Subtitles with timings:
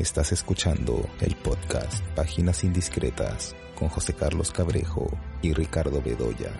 [0.00, 5.10] Estás escuchando el podcast Páginas Indiscretas con José Carlos Cabrejo
[5.42, 6.52] y Ricardo Bedoya.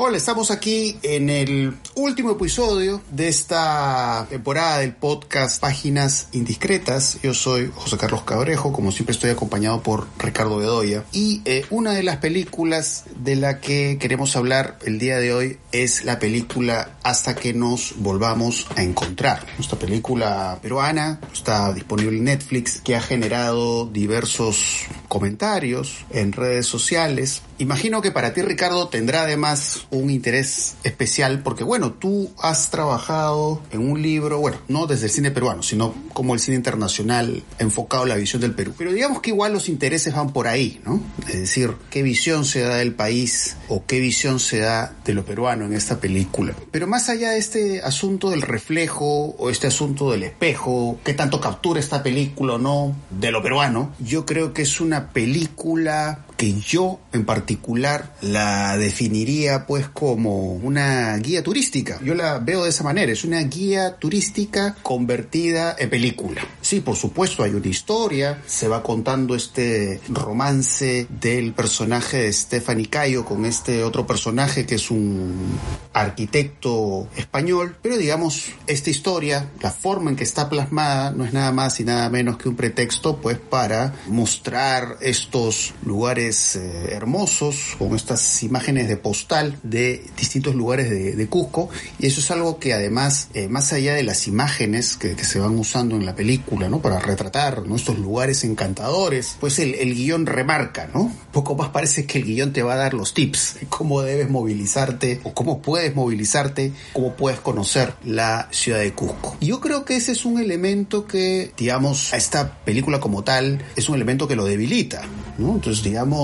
[0.00, 7.18] Hola, estamos aquí en el último episodio de esta temporada del podcast Páginas Indiscretas.
[7.20, 11.02] Yo soy José Carlos Cabrejo, como siempre estoy acompañado por Ricardo Bedoya.
[11.10, 15.58] Y eh, una de las películas de la que queremos hablar el día de hoy
[15.72, 19.44] es la película Hasta que nos volvamos a encontrar.
[19.58, 27.42] Esta película peruana está disponible en Netflix que ha generado diversos comentarios en redes sociales.
[27.58, 33.60] Imagino que para ti, Ricardo, tendrá además un interés especial porque, bueno, tú has trabajado
[33.72, 38.04] en un libro, bueno, no desde el cine peruano, sino como el cine internacional enfocado
[38.04, 38.74] en la visión del Perú.
[38.78, 41.00] Pero digamos que igual los intereses van por ahí, ¿no?
[41.26, 45.24] Es decir, qué visión se da del país o qué visión se da de lo
[45.24, 46.54] peruano en esta película.
[46.70, 51.40] Pero más allá de este asunto del reflejo o este asunto del espejo, qué tanto
[51.40, 56.54] captura esta película o no de lo peruano, yo creo que es una película que
[56.60, 61.98] yo en particular la definiría pues como una guía turística.
[62.02, 66.40] Yo la veo de esa manera, es una guía turística convertida en película.
[66.62, 72.86] Sí, por supuesto hay una historia, se va contando este romance del personaje de Stephanie
[72.86, 75.58] Cayo con este otro personaje que es un
[75.92, 81.50] arquitecto español, pero digamos, esta historia, la forma en que está plasmada no es nada
[81.50, 87.94] más y nada menos que un pretexto pues para mostrar estos lugares eh, hermosos, con
[87.94, 93.28] estas imágenes de postal de distintos lugares de, Cusco, y eso es algo que además,
[93.34, 96.80] eh, más allá de las imágenes que, se van usando en la película, ¿no?
[96.80, 101.12] Para retratar estos lugares encantadores, pues el, el guion remarca, ¿no?
[101.32, 104.28] Poco más parece que el guion te va a dar los tips de cómo debes
[104.28, 109.36] movilizarte o cómo puedes movilizarte, cómo puedes conocer la ciudad de Cusco.
[109.40, 113.88] Yo creo que ese es un elemento que, digamos, a esta película como tal, es
[113.88, 115.02] un elemento que lo debilita,
[115.38, 115.54] ¿no?
[115.54, 116.17] Entonces, digamos,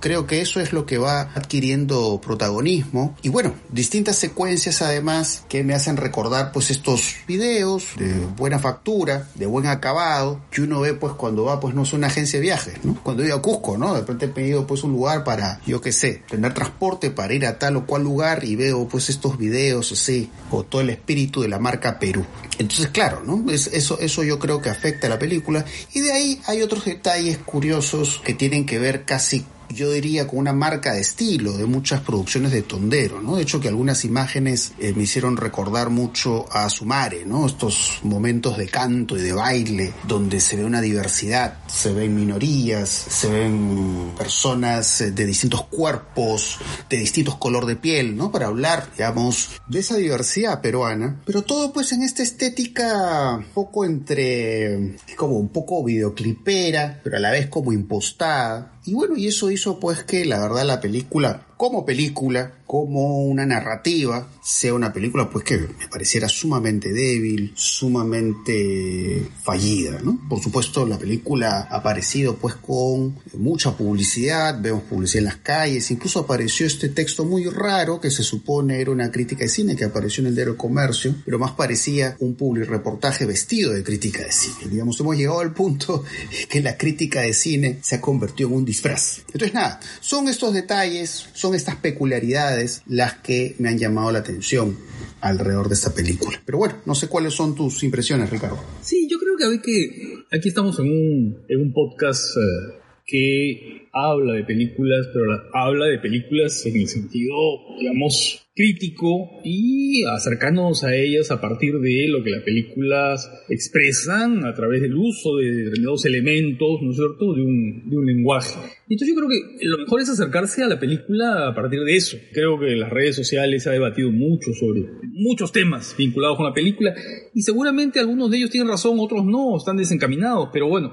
[0.00, 3.16] creo que eso es lo que va adquiriendo protagonismo.
[3.22, 9.28] Y bueno, distintas secuencias además que me hacen recordar pues estos videos de buena factura,
[9.34, 12.42] de buen acabado, que uno ve pues cuando va pues no es una agencia de
[12.42, 12.98] viajes, ¿no?
[13.02, 13.94] Cuando iba a Cusco, ¿no?
[13.94, 17.46] De repente he pedido pues un lugar para, yo qué sé, tener transporte para ir
[17.46, 21.42] a tal o cual lugar y veo pues estos videos así, o todo el espíritu
[21.42, 22.24] de la marca Perú.
[22.58, 23.50] Entonces, claro, ¿no?
[23.50, 25.64] Es, eso, eso yo creo que afecta a la película.
[25.94, 29.39] Y de ahí hay otros detalles curiosos que tienen que ver casi
[29.74, 33.36] yo diría, con una marca de estilo de muchas producciones de Tondero, ¿no?
[33.36, 37.46] De hecho, que algunas imágenes eh, me hicieron recordar mucho a Sumare, ¿no?
[37.46, 42.88] Estos momentos de canto y de baile donde se ve una diversidad, se ven minorías,
[42.88, 46.58] se ven personas eh, de distintos cuerpos,
[46.88, 48.30] de distintos color de piel, ¿no?
[48.30, 54.96] Para hablar, digamos, de esa diversidad peruana, pero todo pues en esta estética poco entre,
[55.16, 59.78] como un poco videoclipera, pero a la vez como impostada, y bueno, y eso hizo
[59.78, 65.44] pues que la verdad la película como película, como una narrativa, sea una película pues
[65.44, 70.20] que me pareciera sumamente débil, sumamente fallida, ¿no?
[70.28, 75.90] Por supuesto, la película ha aparecido pues con mucha publicidad, vemos publicidad en las calles,
[75.90, 79.86] incluso apareció este texto muy raro que se supone era una crítica de cine que
[79.86, 84.70] apareció en el diario Comercio, pero más parecía un reportaje vestido de crítica de cine.
[84.70, 86.04] Digamos, hemos llegado al punto
[86.48, 89.22] que la crítica de cine se ha convertido en un disfraz.
[89.26, 94.76] Entonces, nada, son estos detalles, son estas peculiaridades las que me han llamado la atención
[95.20, 96.40] alrededor de esta película.
[96.44, 98.58] Pero bueno, no sé cuáles son tus impresiones, Ricardo.
[98.82, 103.88] Sí, yo creo que hoy que aquí estamos en un, en un podcast eh, que
[103.92, 107.34] habla de películas, pero habla de películas en el sentido,
[107.78, 114.54] digamos, crítico y acercarnos a ellas a partir de lo que las películas expresan a
[114.54, 118.58] través del uso de determinados elementos, ¿no es cierto?, de un, de un lenguaje.
[118.88, 122.18] Entonces yo creo que lo mejor es acercarse a la película a partir de eso.
[122.32, 126.46] Creo que en las redes sociales se ha debatido mucho sobre muchos temas vinculados con
[126.46, 126.94] la película
[127.34, 130.92] y seguramente algunos de ellos tienen razón, otros no, están desencaminados, pero bueno,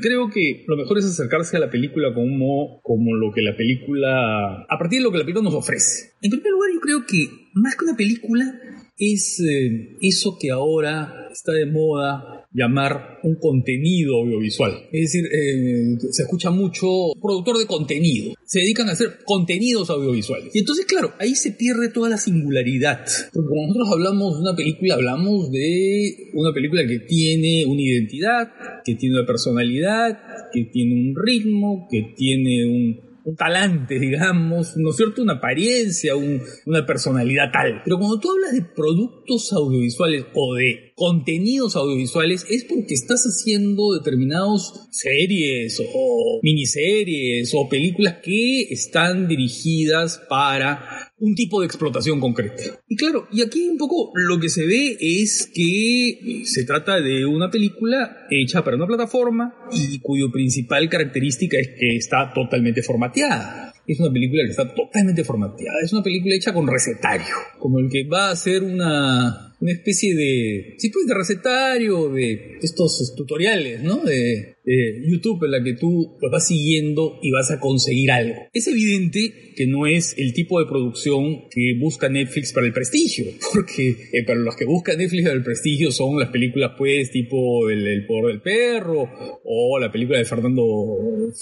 [0.00, 2.14] creo que lo mejor es acercarse a la película
[2.82, 6.12] como, lo que la película, a partir de lo que la película nos ofrece.
[6.22, 8.60] En primer lugar, yo creo que más que una película
[8.96, 14.88] es eh, eso que ahora está de moda llamar un contenido audiovisual.
[14.92, 16.86] Es decir, eh, se escucha mucho
[17.20, 18.34] productor de contenido.
[18.44, 20.54] Se dedican a hacer contenidos audiovisuales.
[20.54, 23.04] Y entonces, claro, ahí se pierde toda la singularidad.
[23.32, 28.52] Porque cuando nosotros hablamos de una película, hablamos de una película que tiene una identidad,
[28.84, 30.18] que tiene una personalidad,
[30.52, 33.04] que tiene un ritmo, que tiene un,
[33.38, 35.22] talante, digamos, ¿no es cierto?
[35.22, 37.80] Una apariencia, una personalidad tal.
[37.82, 43.94] Pero cuando tú hablas de productos audiovisuales o de contenidos audiovisuales es porque estás haciendo
[43.94, 52.62] determinados series o miniseries o películas que están dirigidas para un tipo de explotación concreta.
[52.88, 57.24] Y claro, y aquí un poco lo que se ve es que se trata de
[57.24, 63.72] una película hecha para una plataforma y cuyo principal característica es que está totalmente formateada.
[63.86, 65.78] Es una película que está totalmente formateada.
[65.82, 70.14] Es una película hecha con recetario, como el que va a ser una una especie
[70.14, 74.02] de, sí, pues de recetario, de estos tutoriales, ¿no?
[74.04, 78.34] De, YouTube en la que tú lo vas siguiendo y vas a conseguir algo.
[78.54, 83.26] Es evidente que no es el tipo de producción que busca Netflix para el prestigio,
[83.52, 87.68] porque eh, para los que buscan Netflix para el prestigio son las películas, pues, tipo
[87.68, 89.06] el Poder del Perro,
[89.44, 90.64] o la película de Fernando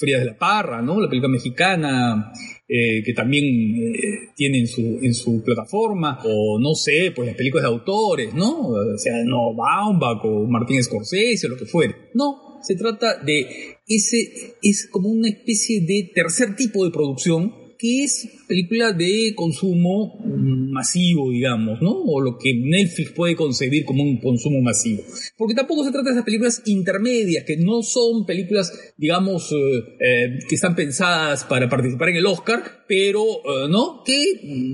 [0.01, 1.01] Frías de la Parra, ¿no?
[1.01, 2.33] La película mexicana
[2.75, 7.37] eh, que también eh, tiene en su, en su plataforma, o no sé, pues las
[7.37, 8.69] películas de autores, ¿no?
[8.69, 11.95] O sea, no Baumbach o Martín Scorsese o lo que fuere.
[12.15, 18.05] No, se trata de ese, es como una especie de tercer tipo de producción que
[18.05, 21.91] es película de consumo masivo, digamos, ¿no?
[21.91, 25.03] O lo que Netflix puede concebir como un consumo masivo.
[25.37, 29.57] Porque tampoco se trata de esas películas intermedias, que no son películas, digamos, eh,
[29.99, 34.05] eh, que están pensadas para participar en el Oscar, pero, eh, ¿no?
[34.05, 34.23] Que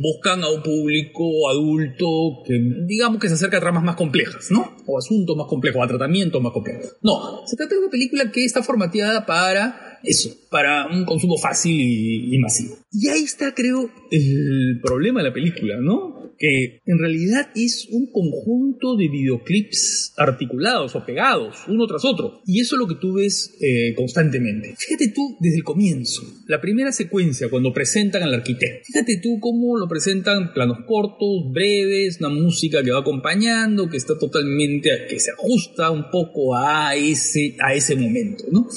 [0.02, 4.76] buscan a un público adulto que, digamos, que se acerca a tramas más complejas, ¿no?
[4.86, 6.96] O asuntos más complejos, a tratamientos más complejos.
[7.00, 11.76] No, se trata de una película que está formateada para eso, para un consumo fácil
[11.78, 12.76] y, masivo.
[12.92, 16.32] Y ahí está, creo, el problema de la película, ¿no?
[16.38, 22.42] Que en realidad es un conjunto de videoclips articulados o pegados, uno tras otro.
[22.46, 24.74] Y eso es lo que tú ves eh, constantemente.
[24.78, 28.84] Fíjate tú desde el comienzo, la primera secuencia, cuando presentan al arquitecto.
[28.86, 34.16] Fíjate tú cómo lo presentan planos cortos, breves, una música que va acompañando, que está
[34.16, 38.68] totalmente, que se ajusta un poco a ese, a ese momento, ¿no?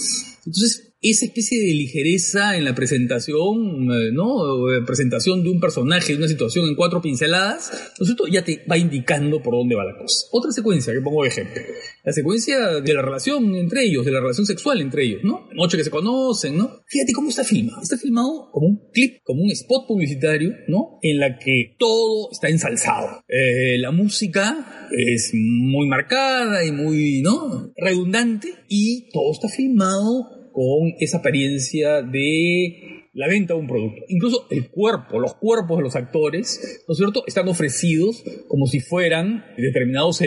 [0.45, 4.38] Entonces, esa especie de ligereza en la presentación, eh, ¿no?
[4.86, 8.27] Presentación de un personaje, de una situación en cuatro pinceladas, ¿no es cierto?
[8.27, 10.27] Ya te va indicando por dónde va la cosa.
[10.31, 11.59] Otra secuencia que pongo de ejemplo.
[12.03, 15.50] La secuencia de la relación entre ellos, de la relación sexual entre ellos, ¿no?
[15.53, 16.81] Noche que se conocen, ¿no?
[16.86, 17.81] Fíjate cómo está filmado.
[17.81, 21.00] Está filmado como un clip, como un spot publicitario, ¿no?
[21.01, 23.24] En la que todo está ensalzado.
[23.27, 27.74] Eh, la música es muy marcada y muy, ¿no?
[27.75, 34.01] Redundante y todo está filmado con esa apariencia de la venta de un producto.
[34.07, 38.80] Incluso el cuerpo, los cuerpos de los actores, ¿no es cierto?, están ofrecidos como si
[38.80, 40.21] fueran determinados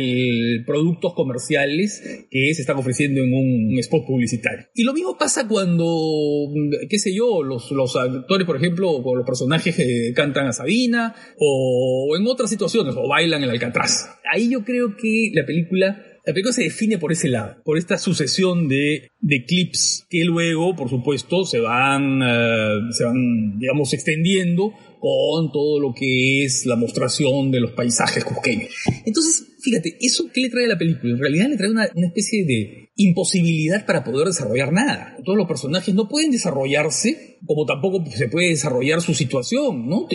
[0.67, 4.67] productos comerciales que se están ofreciendo en un, spot publicitario.
[4.75, 6.49] Y lo mismo pasa cuando,
[6.89, 11.15] qué sé yo, los, los actores, por ejemplo, o los personajes que cantan a Sabina,
[11.39, 14.09] o en otras situaciones, o bailan el Alcatraz.
[14.33, 17.99] Ahí yo creo que la película la película se define por ese lado, por esta
[17.99, 19.11] sucesión de,
[19.47, 25.93] clips que luego, por supuesto, se van, eh, se van, digamos, extendiendo con todo lo
[25.93, 28.71] que es la mostración de los paisajes cusqueños.
[29.05, 31.13] Entonces, fíjate, ¿eso qué le trae la película?
[31.13, 35.17] En realidad le trae una especie de imposibilidad para poder desarrollar nada.
[35.25, 40.07] Todos los personajes no pueden desarrollarse como tampoco se puede desarrollar su situación, ¿no?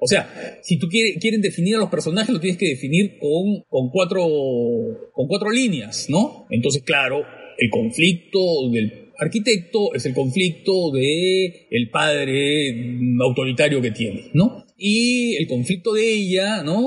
[0.00, 3.64] O sea, si tú quieres, quieren definir a los personajes, lo tienes que definir con,
[3.68, 4.26] con, cuatro,
[5.12, 6.46] con cuatro líneas, ¿no?
[6.50, 7.22] Entonces, claro,
[7.58, 8.38] el conflicto
[8.70, 14.64] del arquitecto es el conflicto de el padre autoritario que tiene, ¿no?
[14.76, 16.78] Y el conflicto de ella, ¿no?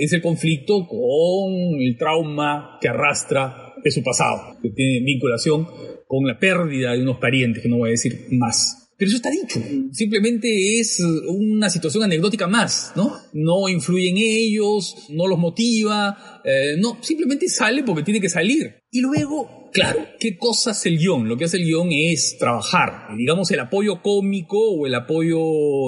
[0.00, 5.66] Es el conflicto con el trauma que arrastra de su pasado, que tiene vinculación
[6.06, 8.86] con la pérdida de unos parientes, que no voy a decir más.
[8.98, 9.60] Pero eso está dicho.
[9.92, 13.12] Simplemente es una situación anecdótica más, ¿no?
[13.34, 18.76] No influye en ellos, no los motiva, eh, no, simplemente sale porque tiene que salir.
[18.90, 21.28] Y luego, claro, ¿qué cosa hace el guion?
[21.28, 25.38] Lo que hace el guion es trabajar, digamos, el apoyo cómico o el apoyo,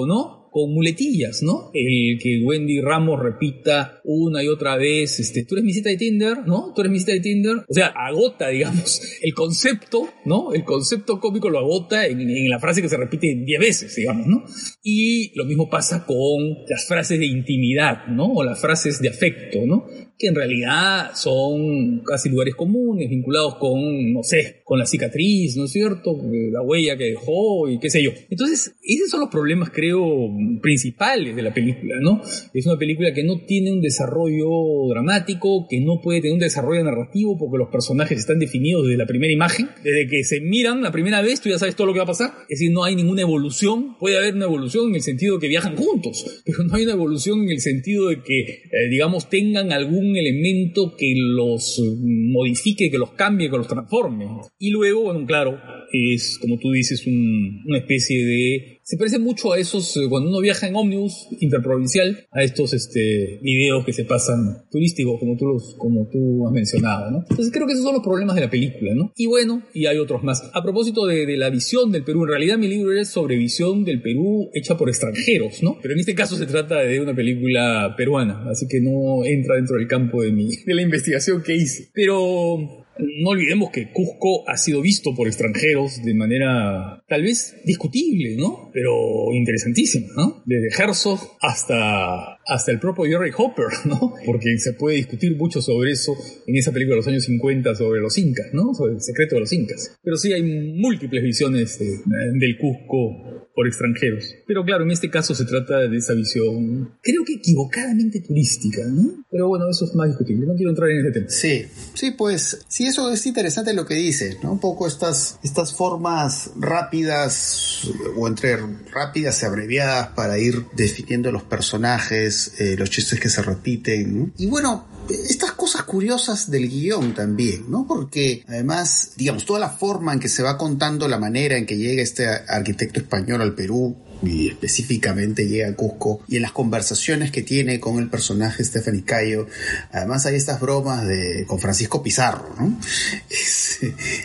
[0.05, 0.38] ¿no?
[0.51, 1.71] Con muletillas, ¿no?
[1.73, 5.97] El que Wendy Ramos repita una y otra vez, este, tú eres mi cita de
[5.97, 6.73] Tinder, ¿no?
[6.75, 7.57] Tú eres mi cita de Tinder.
[7.67, 10.53] O sea, agota, digamos, el concepto, ¿no?
[10.53, 14.27] El concepto cómico lo agota en, en la frase que se repite diez veces, digamos,
[14.27, 14.43] ¿no?
[14.83, 18.33] Y lo mismo pasa con las frases de intimidad, ¿no?
[18.33, 19.85] O las frases de afecto, ¿no?
[20.19, 25.63] Que en realidad son casi lugares comunes, vinculados con, no sé, con la cicatriz, ¿no
[25.63, 26.19] es cierto?
[26.51, 28.11] La huella que dejó y qué sé yo.
[28.29, 30.29] Entonces, esos son los problemas, creo,
[30.61, 32.21] principales de la película, ¿no?
[32.53, 34.49] Es una película que no tiene un desarrollo
[34.89, 39.05] dramático, que no puede tener un desarrollo narrativo porque los personajes están definidos desde la
[39.05, 39.69] primera imagen.
[39.85, 42.07] Desde que se miran la primera vez, tú ya sabes todo lo que va a
[42.07, 42.31] pasar.
[42.49, 43.95] Es decir, no hay ninguna evolución.
[43.97, 46.93] Puede haber una evolución en el sentido de que viajan juntos, pero no hay una
[46.93, 52.89] evolución en el sentido de que, eh, digamos, tengan algún algún elemento que los modifique,
[52.89, 54.27] que los cambie, que los transforme.
[54.57, 55.59] Y luego, bueno, claro,
[55.91, 60.39] es, como tú dices, una especie de se parece mucho a esos, eh, cuando uno
[60.39, 65.75] viaja en ómnibus interprovincial, a estos este, videos que se pasan turísticos, como tú, los,
[65.77, 67.19] como tú has mencionado, ¿no?
[67.29, 69.13] Entonces creo que esos son los problemas de la película, ¿no?
[69.15, 70.41] Y bueno, y hay otros más.
[70.55, 73.85] A propósito de, de la visión del Perú, en realidad mi libro es sobre visión
[73.85, 75.77] del Perú hecha por extranjeros, ¿no?
[75.83, 79.77] Pero en este caso se trata de una película peruana, así que no entra dentro
[79.77, 81.91] del campo de, mi, de la investigación que hice.
[81.93, 88.35] Pero no olvidemos que Cusco ha sido visto por extranjeros de manera tal vez discutible,
[88.37, 88.69] ¿no?
[88.73, 88.91] Pero
[89.33, 90.43] interesantísima, ¿no?
[90.45, 94.13] Desde Herzog hasta, hasta el propio Jerry Hopper, ¿no?
[94.25, 96.15] Porque se puede discutir mucho sobre eso
[96.45, 98.73] en esa película de los años 50 sobre los incas, ¿no?
[98.73, 99.97] Sobre el secreto de los incas.
[100.03, 104.35] Pero sí hay múltiples visiones del Cusco por extranjeros.
[104.47, 109.25] Pero claro, en este caso se trata de esa visión, creo que equivocadamente turística, ¿no?
[109.29, 111.29] Pero bueno, eso es más discutible, no quiero entrar en ese tema.
[111.29, 114.51] Sí, sí, pues sí eso es interesante lo que dice, ¿no?
[114.51, 118.57] Un poco estas, estas formas rápidas o entre
[118.91, 124.33] rápidas y abreviadas para ir definiendo los personajes, eh, los chistes que se repiten.
[124.37, 127.85] Y bueno, estas cosas curiosas del guion también, ¿no?
[127.87, 131.77] Porque además, digamos, toda la forma en que se va contando la manera en que
[131.77, 137.31] llega este arquitecto español al Perú, y específicamente llega a Cusco y en las conversaciones
[137.31, 139.47] que tiene con el personaje Stephanie Cayo,
[139.91, 142.77] además hay estas bromas de con Francisco Pizarro, ¿no?
[143.29, 143.79] Es,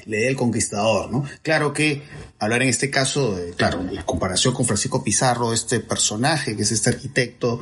[0.06, 1.24] le el conquistador, ¿no?
[1.42, 2.02] Claro que
[2.38, 6.72] hablar en este caso, de, claro, la comparación con Francisco Pizarro, este personaje que es
[6.72, 7.60] este arquitecto,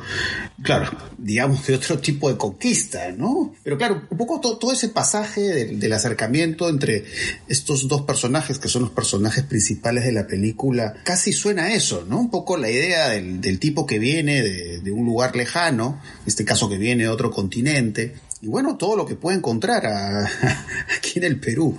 [0.61, 3.53] claro, digamos de otro tipo de conquista, ¿no?
[3.63, 7.05] Pero claro, un poco todo, ese pasaje del, acercamiento entre
[7.47, 12.05] estos dos personajes que son los personajes principales de la película, casi suena a eso,
[12.09, 12.19] ¿no?
[12.19, 16.43] Un poco la idea del, tipo que viene de, de un lugar lejano, en este
[16.43, 19.85] caso que viene de otro continente, y bueno, todo lo que puede encontrar
[20.97, 21.77] aquí en el Perú.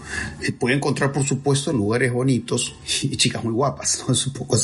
[0.58, 4.02] Puede encontrar, por supuesto, lugares bonitos y chicas muy guapas.
[4.08, 4.14] ¿no?
[4.14, 4.56] Es un poco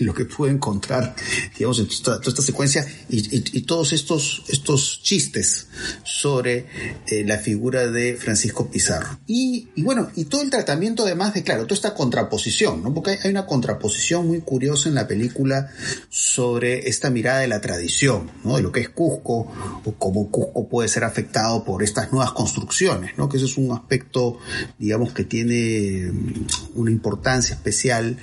[0.00, 1.16] lo que puede encontrar,
[1.56, 5.68] digamos, en toda, esta secuencia y, todos estos, estos chistes
[6.04, 6.66] sobre
[7.06, 9.18] eh, la figura de Francisco Pizarro.
[9.26, 12.92] Y, bueno, y todo el tratamiento además de, claro, toda esta contraposición, ¿no?
[12.92, 15.70] Porque hay, una contraposición muy curiosa en la película
[16.10, 18.56] sobre esta mirada de la tradición, ¿no?
[18.56, 19.50] De lo que es Cusco
[19.82, 23.28] o cómo Cusco puede ser afectado por estas nuevas construcciones, ¿no?
[23.28, 24.38] Que eso es un aspecto,
[24.78, 28.16] digamos, que tiene mm, una importancia especial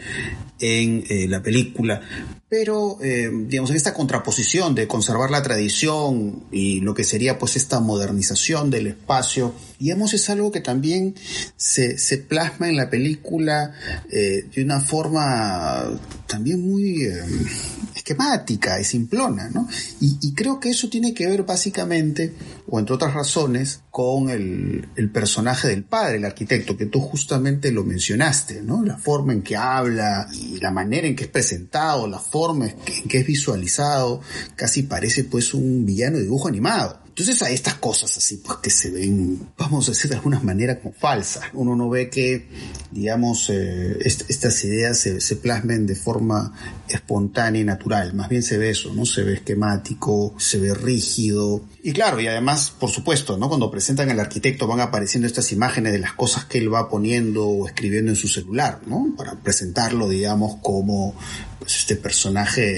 [0.59, 2.01] en eh, la película.
[2.47, 7.55] Pero, eh, digamos, en esta contraposición de conservar la tradición y lo que sería pues
[7.55, 11.15] esta modernización del espacio, digamos, es algo que también
[11.57, 13.73] se, se plasma en la película
[14.11, 17.07] eh, de una forma también muy
[18.03, 19.65] esquemática y simplona, ¿no?
[20.01, 22.33] Y, creo que eso tiene que ver básicamente,
[22.67, 27.85] o entre otras razones, con el, personaje del padre, el arquitecto, que tú justamente lo
[27.85, 28.83] mencionaste, ¿no?
[28.83, 33.07] La forma en que habla y la manera en que es presentado, la forma en
[33.07, 34.19] que es visualizado,
[34.55, 37.02] casi parece pues un villano de dibujo animado.
[37.13, 40.79] Entonces hay estas cosas así, pues que se ven, vamos a decir de alguna manera
[40.79, 41.43] como falsas.
[41.53, 42.47] Uno no ve que,
[42.89, 46.51] digamos, eh, estas ideas se, se, plasmen de forma
[46.87, 48.15] espontánea y natural.
[48.15, 49.05] Más bien se ve eso, ¿no?
[49.05, 51.61] Se ve esquemático, se ve rígido.
[51.83, 53.47] Y claro, y además, por supuesto, ¿no?
[53.47, 57.47] Cuando presentan al arquitecto van apareciendo estas imágenes de las cosas que él va poniendo
[57.47, 59.13] o escribiendo en su celular, ¿no?
[59.15, 61.13] Para presentarlo, digamos, como
[61.59, 62.75] pues, este personaje,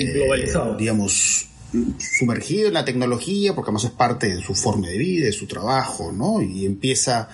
[0.77, 1.47] digamos,
[1.97, 5.47] sumergido en la tecnología, porque además es parte de su forma de vida, de su
[5.47, 6.41] trabajo, ¿no?
[6.41, 7.29] Y empieza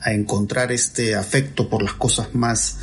[0.00, 2.78] a encontrar este afecto por las cosas más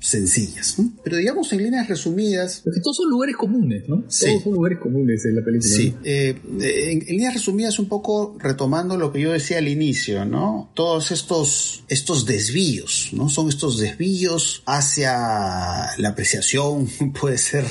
[0.00, 0.76] sencillas.
[1.02, 2.60] Pero digamos en líneas resumidas.
[2.64, 4.04] Porque todos son lugares comunes, ¿no?
[4.08, 4.26] Sí.
[4.26, 5.72] Todos son lugares comunes en la película.
[5.72, 5.94] Sí.
[6.04, 10.70] Eh, en, líneas resumidas, un poco retomando lo que yo decía al inicio, ¿no?
[10.74, 13.28] Todos estos, estos desvíos, ¿no?
[13.28, 16.88] Son estos desvíos hacia la apreciación,
[17.20, 17.64] puede ser,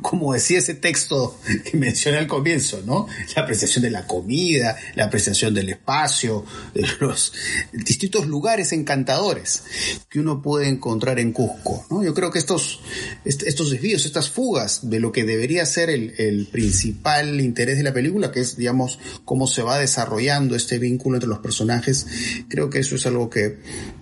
[0.00, 1.38] como decía ese texto
[1.70, 3.06] que mencioné al comienzo, ¿no?
[3.34, 7.32] La apreciación de la comida, la apreciación del espacio, de los
[7.72, 9.64] distintos lugares encantadores
[10.08, 11.71] que uno puede encontrar en Cusco.
[12.04, 12.80] Yo creo que estos,
[13.24, 18.32] estos desvíos, estas fugas de lo que debería ser el, principal interés de la película,
[18.32, 22.06] que es, digamos, cómo se va desarrollando este vínculo entre los personajes,
[22.48, 23.58] creo que eso es algo que,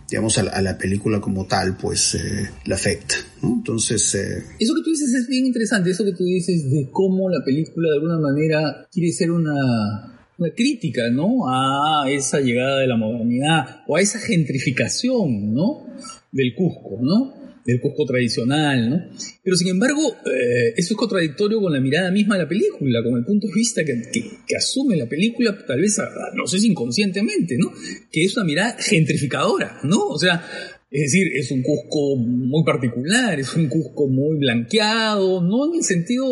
[0.09, 4.15] digamos, a, la película como tal, pues, eh, le afecta, Entonces...
[4.15, 7.45] Eh, eso que tú dices es bien interesante, eso que tú dices de cómo la
[7.45, 11.47] película de alguna manera quiere ser una una crítica, ¿no?
[11.47, 15.87] A esa llegada de la modernidad o a esa gentrificación, ¿no?
[16.33, 17.40] Del Cusco, ¿no?
[17.65, 19.11] Del Cusco tradicional, ¿no?
[19.43, 23.19] Pero sin embargo, eh, eso es contradictorio con la mirada misma de la película, con
[23.19, 24.03] el punto de vista que,
[24.47, 25.99] que, asume la película, tal vez,
[26.35, 27.73] no sé si inconscientemente, ¿no?
[28.11, 30.09] Que es una mirada gentrificadora, ¿no?
[30.09, 30.43] O sea,
[30.93, 35.85] es decir, es un Cusco muy particular, es un Cusco muy blanqueado, no en el
[35.85, 36.27] sentido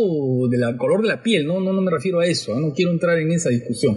[0.48, 3.20] del color de la piel, no, no, no me refiero a eso, no quiero entrar
[3.20, 3.96] en esa discusión.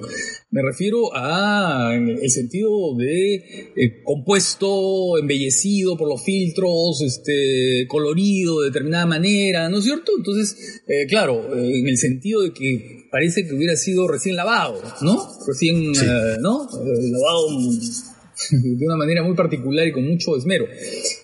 [0.52, 3.36] Me refiero a el sentido de
[3.76, 10.12] eh, compuesto, embellecido por los filtros, este, colorido de determinada manera, ¿no es cierto?
[10.16, 14.80] Entonces, eh, claro, eh, en el sentido de que parece que hubiera sido recién lavado,
[15.02, 15.28] ¿no?
[15.48, 15.92] Recién,
[16.40, 16.70] ¿no?
[16.70, 17.48] lavado
[18.52, 20.66] de una manera muy particular y con mucho esmero.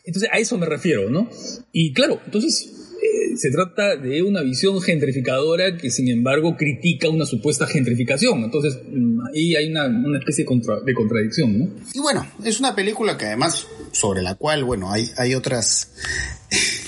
[0.06, 1.30] Entonces, a eso me refiero, ¿no?
[1.72, 2.72] Y claro, entonces
[3.02, 8.44] eh, se trata de una visión gentrificadora que sin embargo critica una supuesta gentrificación.
[8.44, 11.70] Entonces mm, ahí hay una, una especie de, de, contradicción, ¿no?
[11.94, 15.92] Y bueno, es una película que además sobre la cual, bueno, hay, hay otras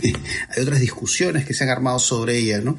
[0.49, 2.77] hay otras discusiones que se han armado sobre ella, ¿no?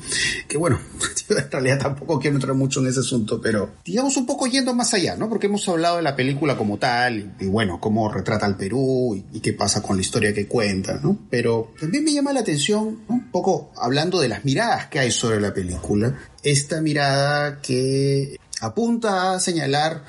[0.49, 0.81] Que bueno,
[1.29, 4.95] en realidad tampoco quiero entrar mucho en ese asunto, pero digamos un poco yendo más
[4.95, 5.29] allá, ¿no?
[5.29, 9.41] Porque hemos hablado de la película como tal, y, bueno, cómo retrata al Perú y,
[9.41, 11.19] qué pasa con la historia que cuenta, ¿no?
[11.31, 15.41] Pero también me llama la atención, un poco hablando de las miradas que hay sobre
[15.41, 20.05] la película, esta mirada que apunta a señalar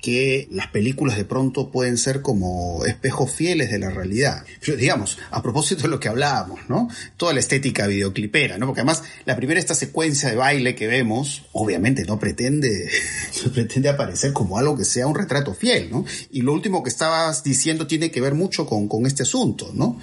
[0.00, 4.44] que las películas de pronto pueden ser como espejos fieles de la realidad.
[4.64, 6.88] Pero digamos, a propósito de lo que hablábamos, ¿no?
[7.16, 8.66] Toda la estética videoclipera, ¿no?
[8.66, 12.88] Porque además la primera esta secuencia de baile que vemos, obviamente no pretende,
[13.54, 16.04] pretende aparecer como algo que sea un retrato fiel, ¿no?
[16.30, 20.00] Y lo último que estabas diciendo tiene que ver mucho con, con este asunto, ¿no?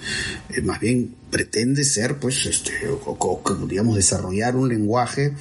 [0.50, 2.72] Eh, más bien pretende ser, pues, este,
[3.68, 5.34] digamos, desarrollar un lenguaje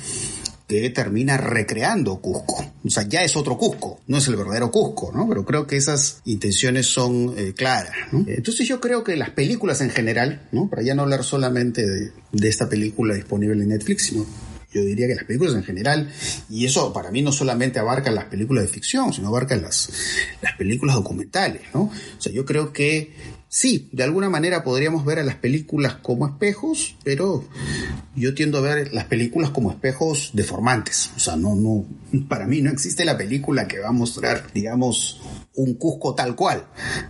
[0.67, 2.63] que termina recreando Cusco.
[2.83, 5.27] O sea, ya es otro Cusco, no es el verdadero Cusco, ¿no?
[5.27, 8.25] Pero creo que esas intenciones son eh, claras, ¿no?
[8.27, 10.69] Entonces yo creo que las películas en general, ¿no?
[10.69, 14.25] Para ya no hablar solamente de, esta película disponible en Netflix, sino
[14.73, 16.11] yo diría que las películas en general,
[16.49, 19.89] y eso para mí no solamente abarca las películas de ficción, sino abarca las,
[20.41, 21.83] las películas documentales, ¿no?
[21.83, 23.13] O sea, yo creo que
[23.49, 27.43] sí, de alguna manera podríamos ver a las películas como espejos, pero
[28.15, 31.11] yo tiendo a ver las películas como espejos deformantes.
[31.15, 31.85] O sea, no, no,
[32.27, 35.21] para mí no existe la película que va a mostrar, digamos,
[35.57, 36.67] un Cusco tal cual.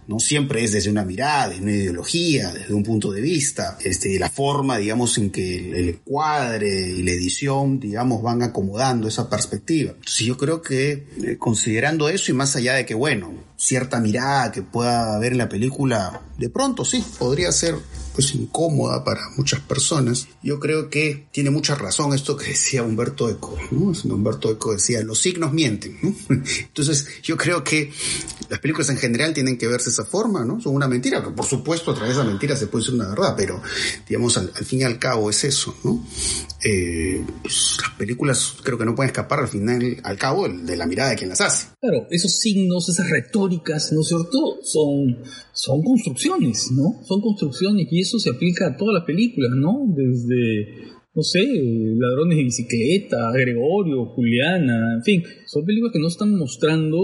[0.08, 4.18] No siempre es desde una mirada, desde una ideología, desde un punto de vista, este,
[4.18, 9.30] la forma, digamos, en que el, el cuadre y la edición, digamos, van acomodando esa
[9.30, 9.92] perspectiva.
[9.92, 14.52] Entonces yo creo que eh, considerando eso y más allá de que, bueno, cierta mirada
[14.52, 17.76] que pueda haber en la película, de pronto sí, podría ser
[18.18, 20.28] pues incómoda para muchas personas.
[20.42, 23.56] Yo creo que tiene mucha razón esto que decía Humberto Eco.
[23.70, 23.94] ¿no?
[24.06, 26.00] Humberto Eco decía, los signos mienten.
[26.30, 27.92] Entonces yo creo que
[28.50, 30.60] las películas en general tienen que verse de esa forma, ¿no?
[30.60, 33.10] Son una mentira, que por supuesto a través de esa mentira se puede decir una
[33.10, 33.62] verdad, pero
[34.10, 36.04] digamos al, al fin y al cabo es eso, ¿no?
[36.64, 40.88] Eh, pues, las películas creo que no pueden escapar al final, al cabo, de la
[40.88, 41.68] mirada de quien las hace.
[41.80, 44.58] Claro, esos signos, esas retóricas, ¿no es cierto?
[44.64, 45.18] Son,
[45.58, 47.04] son construcciones, ¿no?
[47.04, 49.86] Son construcciones y eso se aplica a todas las películas, ¿no?
[49.88, 56.38] Desde no sé, Ladrones de Bicicleta, Gregorio, Juliana, en fin, son películas que no están
[56.38, 57.00] mostrando,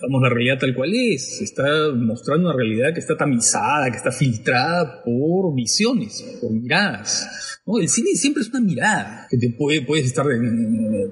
[0.00, 4.12] digamos, la realidad tal cual es, está mostrando una realidad que está tamizada, que está
[4.12, 7.57] filtrada por visiones, por miradas.
[7.68, 7.78] ¿No?
[7.78, 10.24] El cine siempre es una mirada, que te puede, puedes, estar,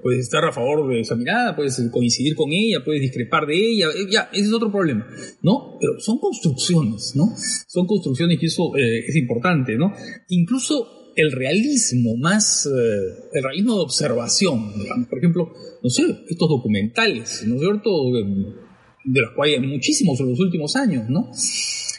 [0.03, 3.89] puedes estar a favor de esa mirada, puedes coincidir con ella, puedes discrepar de ella,
[3.89, 5.07] eh, ya, ese es otro problema,
[5.43, 5.77] ¿no?
[5.79, 7.25] Pero son construcciones, ¿no?
[7.69, 9.93] Son construcciones y eso eh, es importante, ¿no?
[10.31, 15.09] Incluso el realismo más, eh, el realismo de observación, digamos.
[15.09, 17.91] por ejemplo, no sé, estos documentales, ¿no es cierto?
[19.05, 21.31] De los cuales hay muchísimos en los últimos años, ¿no?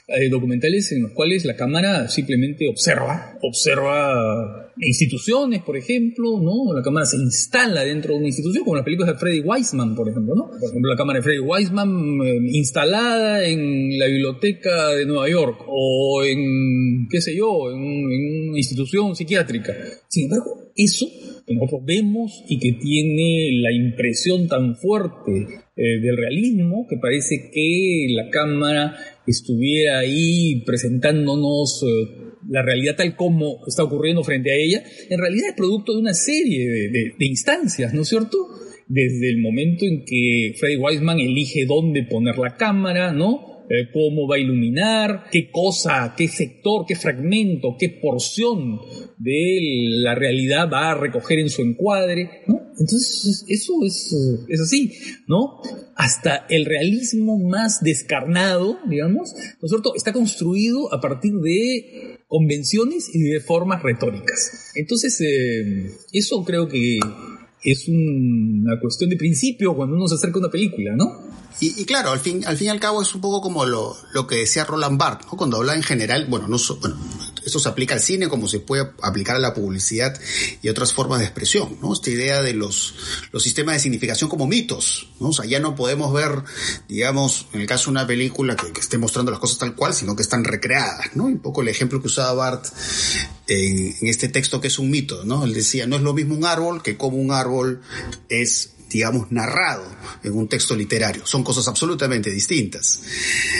[0.10, 6.74] Hay documentales en los cuales la cámara simplemente observa, observa instituciones, por ejemplo, ¿no?
[6.74, 10.08] La cámara se instala dentro de una institución, como las películas de Freddy Weisman, por
[10.08, 10.50] ejemplo, ¿no?
[10.60, 15.65] Por ejemplo, la cámara de Freddy Weisman eh, instalada en la biblioteca de Nueva York
[15.67, 19.74] o en, qué sé yo, en, en una institución psiquiátrica.
[20.08, 21.08] Sin embargo, eso
[21.46, 27.50] que nosotros vemos y que tiene la impresión tan fuerte eh, del realismo que parece
[27.54, 28.96] que la cámara
[29.28, 35.50] estuviera ahí presentándonos eh, la realidad tal como está ocurriendo frente a ella, en realidad
[35.50, 38.38] es producto de una serie de, de, instancias, ¿no es cierto?
[38.88, 43.57] Desde el momento en que Freddy Weisman elige dónde poner la cámara, ¿no?
[43.70, 48.80] Eh, cómo va a iluminar, qué cosa, qué sector, qué fragmento, qué porción
[49.18, 52.44] de la realidad va a recoger en su encuadre.
[52.80, 54.16] Entonces, eso es,
[54.48, 54.94] es así,
[55.28, 55.62] ¿no?
[55.96, 63.14] Hasta el realismo más descarnado, digamos, ¿no es cierto?, está construido a partir de convenciones
[63.14, 64.72] y de formas retóricas.
[64.76, 67.00] Entonces, eh, eso creo que
[67.72, 71.28] es una cuestión de principio cuando uno se acerca a una película, ¿no?
[71.60, 74.28] Y, claro, al fin, al fin y al cabo es un poco como lo, lo
[74.28, 75.38] que decía Roland Barthes, ¿no?
[75.38, 76.96] Cuando habla en general, bueno, no bueno,
[77.48, 80.20] esto se aplica al cine como se puede aplicar a la publicidad
[80.62, 81.94] y otras formas de expresión, ¿no?
[81.94, 82.96] Esta idea de los,
[83.32, 85.30] los sistemas de significación como mitos, ¿no?
[85.30, 86.44] O sea, ya no podemos ver,
[86.90, 90.16] digamos, en el caso de una película que, esté mostrando las cosas tal cual, sino
[90.16, 91.26] que están recreadas, ¿no?
[91.26, 92.62] un poco el ejemplo que usaba
[93.48, 95.46] en, en este texto que es un mito, ¿no?
[95.46, 97.82] Él decía, no es lo mismo un árbol que como un árbol
[98.30, 99.84] es digamos, narrado
[100.23, 101.26] en un texto literario.
[101.26, 103.04] Son cosas absolutamente distintas.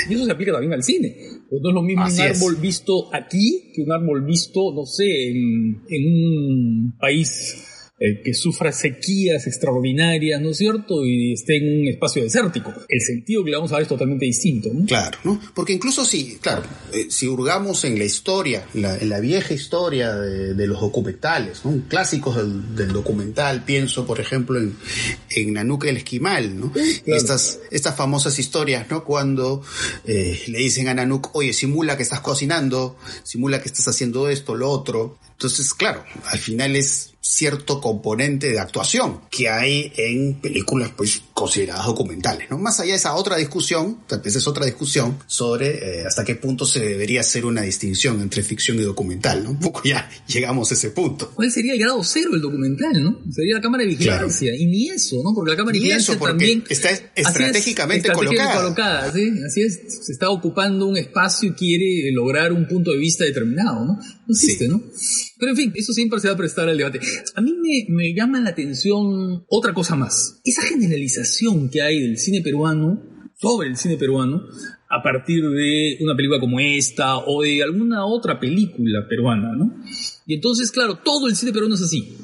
[0.10, 1.16] Y eso se aplica también al cine.
[1.50, 5.30] Pues no es lo mismo un árbol visto aquí que un árbol visto, no sé,
[5.30, 7.67] en, en un país
[8.00, 11.04] eh, que sufra sequías extraordinarias, ¿no es cierto?
[11.04, 12.72] Y esté en un espacio desértico.
[12.88, 14.86] El sentido que le vamos a dar es totalmente distinto, ¿no?
[14.86, 15.42] Claro, ¿no?
[15.56, 16.62] Porque incluso si, claro,
[16.94, 21.88] eh, si hurgamos en la historia, en la, vieja historia de, los documentales, ¿no?
[21.88, 22.36] Clásicos
[22.76, 24.78] del, documental, pienso, por ejemplo, en,
[25.36, 26.72] en el Esquimal, ¿no?
[27.08, 29.04] Estas, estas famosas historias, ¿no?
[29.04, 29.64] Cuando
[30.06, 34.54] eh, le dicen a Nanook, oye, simula que estás cocinando, simula que estás haciendo esto,
[34.54, 35.18] lo otro.
[35.32, 41.86] Entonces, claro, al final es cierto componente de actuación que hay en películas pues consideradas
[41.86, 42.58] documentales, ¿no?
[42.58, 46.34] Más allá de esa otra discusión, tal vez es otra discusión sobre eh, hasta qué
[46.34, 49.52] punto se debería hacer una distinción entre ficción y documental, ¿no?
[49.52, 51.32] Un poco ya llegamos a ese punto.
[51.36, 53.22] ¿Cuál sería el grado cero del documental, no?
[53.32, 55.36] Sería la cámara de vigilancia y ni eso, ¿no?
[55.36, 59.14] Porque la cámara de vigilancia también está estratégicamente, colocada.
[59.14, 59.32] ¿sí?
[59.46, 63.86] Así es, se está ocupando un espacio y quiere lograr un punto de vista determinado,
[63.86, 63.94] ¿no?
[63.94, 64.82] No existe, ¿no?
[65.38, 67.00] Pero en fin, eso siempre se va a prestar al debate.
[67.36, 67.54] A mí
[67.90, 70.40] me, llama la atención otra cosa más.
[70.44, 71.27] Esa generalización
[71.72, 73.02] que hay del cine peruano,
[73.36, 74.44] sobre el cine peruano,
[74.90, 79.84] a partir de una película como esta o de alguna otra película peruana, ¿no?
[80.26, 82.16] Y entonces, claro, todo el cine peruano es así.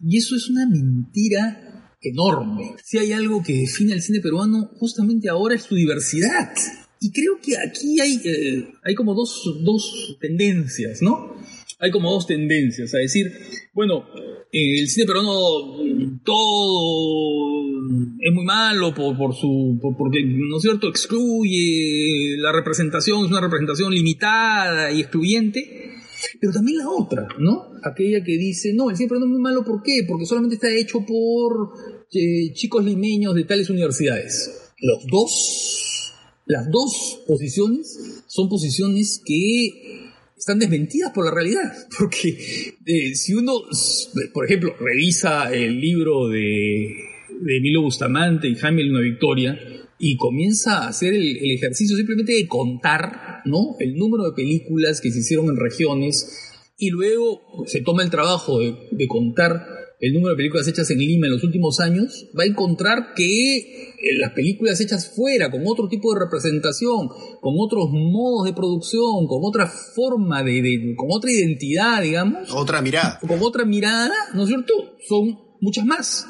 [0.00, 2.76] Y eso es una mentira enorme.
[2.84, 6.52] Si hay algo que define al cine peruano justamente ahora es su diversidad.
[7.00, 11.34] Y creo que aquí hay, eh, hay como dos, dos tendencias, ¿no?
[11.78, 13.26] Hay como dos tendencias, a decir,
[13.74, 14.06] bueno,
[14.52, 15.32] el cine peruano
[16.24, 17.62] todo
[18.20, 23.40] es muy malo por, por su porque no es cierto excluye la representación es una
[23.40, 25.92] representación limitada y excluyente
[26.40, 29.64] pero también la otra no aquella que dice no el cine peruano es muy malo
[29.64, 30.04] ¿por qué?
[30.08, 31.74] porque solamente está hecho por
[32.12, 34.72] eh, chicos limeños de tales universidades.
[34.80, 36.12] Los dos
[36.46, 40.05] las dos posiciones son posiciones que
[40.46, 41.72] están desmentidas por la realidad.
[41.98, 43.54] Porque eh, si uno,
[44.32, 46.94] por ejemplo, revisa el libro de,
[47.40, 49.58] de Emilio Bustamante y Jaime Luna Victoria
[49.98, 53.74] y comienza a hacer el, ejercicio simplemente de contar ¿no?
[53.80, 58.60] el número de películas que se hicieron en regiones y luego se toma el trabajo
[58.60, 59.66] de contar
[59.98, 63.56] el número de películas hechas en Lima en los últimos años, va a encontrar que
[63.56, 67.08] eh, las películas hechas fuera, con otro tipo de representación,
[67.40, 72.52] con otros modos de producción, con otra forma de, con otra identidad, digamos.
[72.52, 73.18] Otra mirada.
[73.26, 74.74] Con otra mirada, ¿no es cierto?
[75.08, 76.26] Son muchas más.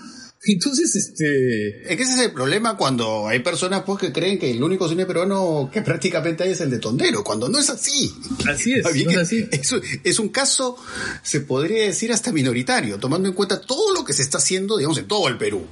[0.53, 1.93] Entonces, este...
[1.93, 4.89] Es que ese es el problema cuando hay personas pues que creen que el único
[4.89, 8.13] cine peruano que prácticamente hay es el de Tondero, cuando no es así.
[8.49, 9.49] Así es, es así.
[10.05, 10.77] Es, un caso,
[11.23, 14.99] se podría decir hasta minoritario, tomando en cuenta todo lo que se está haciendo, digamos,
[14.99, 15.67] en todo el Perú,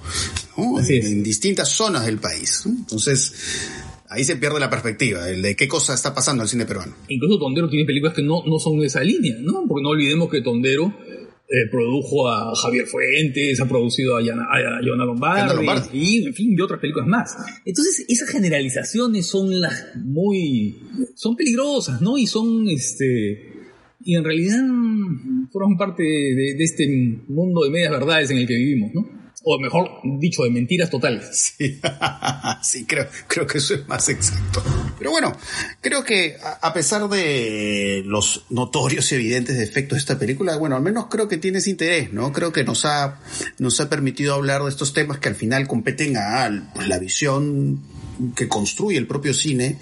[0.57, 2.63] en, distintas zonas del país.
[2.67, 3.33] Entonces,
[4.09, 6.95] ahí se pierde la perspectiva de qué cosa está pasando al cine peruano.
[7.09, 9.65] Incluso Tondero tiene películas que no, no son de esa línea, ¿no?
[9.67, 10.93] Porque no olvidemos que Tondero
[11.55, 16.61] eh, produjo a Javier Fuentes, ha producido a, Yana, a Lombardi, y en fin, y
[16.61, 17.37] otras películas más.
[17.64, 20.81] Entonces, esas generalizaciones son las muy,
[21.14, 22.19] son peligrosas, ¿no?
[22.19, 23.53] Y son, este,
[24.01, 24.64] y en realidad
[25.53, 26.88] forman parte de, de este
[27.29, 29.24] mundo de medias verdades en el que vivimos, ¿no?
[29.44, 31.54] O mejor dicho, de mentiras totales.
[32.62, 34.62] Sí, creo, creo que eso es más exacto.
[34.98, 35.33] Pero bueno,
[35.80, 40.83] creo que a pesar de los notorios y evidentes defectos de esta película, bueno, al
[40.83, 42.33] menos creo que tiene ese interés, ¿no?
[42.33, 43.20] Creo que nos ha,
[43.59, 47.83] nos ha permitido hablar de estos temas que al final competen a pues, la visión
[48.35, 49.78] que construye el propio cine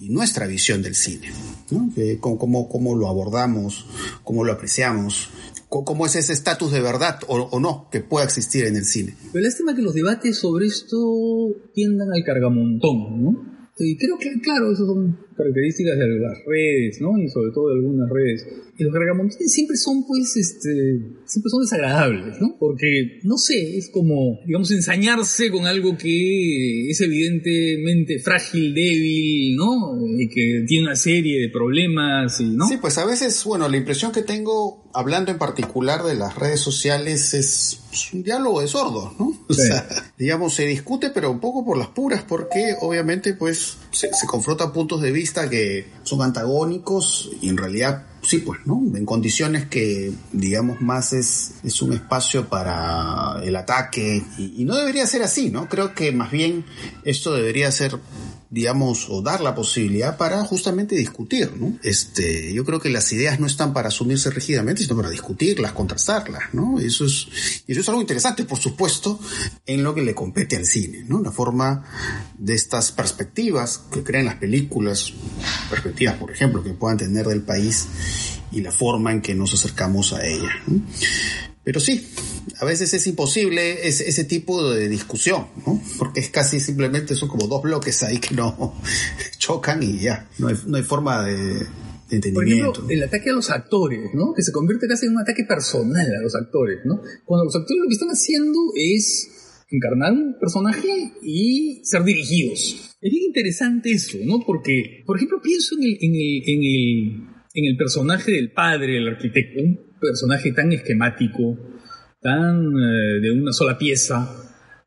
[0.00, 1.30] y nuestra visión del cine.
[1.70, 1.90] ¿no?
[2.20, 3.86] cómo, cómo, lo abordamos,
[4.22, 5.30] cómo lo apreciamos,
[5.68, 9.16] cómo es ese estatus de verdad o, no que pueda existir en el cine.
[9.32, 10.96] Pero lástima que los debates sobre esto
[11.74, 13.56] tiendan al cargamontón, ¿no?
[13.78, 17.18] Y creo que, claro, esas son características de las redes, ¿no?
[17.18, 18.46] Y sobre todo de algunas redes.
[18.78, 20.70] Y los cargamontones siempre son, pues, este,
[21.24, 22.56] siempre son desagradables, ¿no?
[22.58, 29.96] Porque, no sé, es como, digamos, ensañarse con algo que es evidentemente frágil, débil, ¿no?
[30.18, 32.66] Y que tiene una serie de problemas, y, ¿no?
[32.68, 36.60] Sí, pues a veces, bueno, la impresión que tengo, hablando en particular de las redes
[36.60, 37.80] sociales, es
[38.12, 39.34] un diálogo de sordos, ¿no?
[39.48, 39.86] O sea,
[40.18, 44.72] digamos, se discute, pero un poco por las puras, porque obviamente, pues, se, se confrontan
[44.72, 48.82] puntos de vista que son antagónicos y en realidad sí, pues, ¿no?
[48.94, 54.74] En condiciones que, digamos, más es, es un espacio para el ataque y, y, no
[54.74, 55.68] debería ser así, ¿no?
[55.68, 56.64] Creo que más bien
[57.04, 57.98] esto debería ser
[58.50, 61.78] digamos, o dar la posibilidad para justamente discutir, ¿no?
[61.82, 66.54] Este, yo creo que las ideas no están para asumirse rígidamente, sino para discutirlas, contrastarlas,
[66.54, 66.78] ¿no?
[66.78, 67.28] Eso es,
[67.66, 69.18] eso es algo interesante, por supuesto,
[69.66, 71.20] en lo que le compete al cine, ¿no?
[71.20, 71.84] La forma
[72.38, 75.12] de estas perspectivas que crean las películas,
[75.68, 77.88] perspectivas, por ejemplo, que puedan tener del país
[78.52, 80.50] y la forma en que nos acercamos a ella.
[80.66, 80.80] ¿no?
[81.66, 82.06] Pero sí,
[82.60, 85.82] a veces es imposible ese, ese, tipo de discusión, ¿no?
[85.98, 88.80] Porque es casi simplemente son como dos bloques ahí que no
[89.38, 91.66] chocan y ya, no hay, no hay forma de.
[92.32, 94.32] Por ejemplo, el ataque a los actores, ¿no?
[94.32, 97.00] Que se convierte casi en un ataque personal a los actores, ¿no?
[97.24, 99.28] Cuando los actores lo que están haciendo es
[99.68, 102.94] encarnar un personaje y ser dirigidos.
[103.00, 104.38] Es bien interesante eso, ¿no?
[104.46, 108.98] Porque, por ejemplo, pienso en el, en el, en el, en el personaje del padre,
[108.98, 111.58] el arquitecto, un personaje tan esquemático,
[112.20, 114.28] tan eh, de una sola pieza,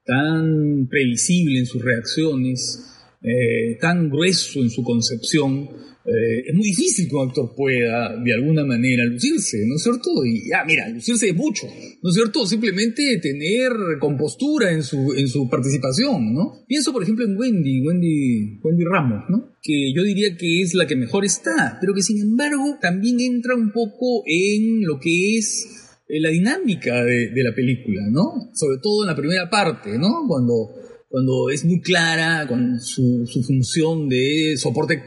[0.05, 5.67] tan previsible en sus reacciones, eh, tan grueso en su concepción,
[6.05, 10.09] eh, es muy difícil que un actor pueda de alguna manera lucirse, ¿no es cierto?
[10.25, 11.67] Y ya, mira, lucirse es mucho,
[12.01, 12.47] ¿no es cierto?
[12.47, 16.63] Simplemente tener compostura en su, en su participación, ¿no?
[16.65, 19.53] Pienso, por ejemplo, en Wendy, Wendy, Wendy Ramos, ¿no?
[19.61, 23.53] Que yo diría que es la que mejor está, pero que sin embargo también entra
[23.53, 25.67] un poco en lo que es
[26.07, 28.49] la dinámica de, de la película, ¿no?
[28.53, 30.25] Sobre todo en la primera parte, ¿no?
[30.27, 30.78] Cuando,
[31.09, 35.01] cuando es muy clara con su, su función de soporte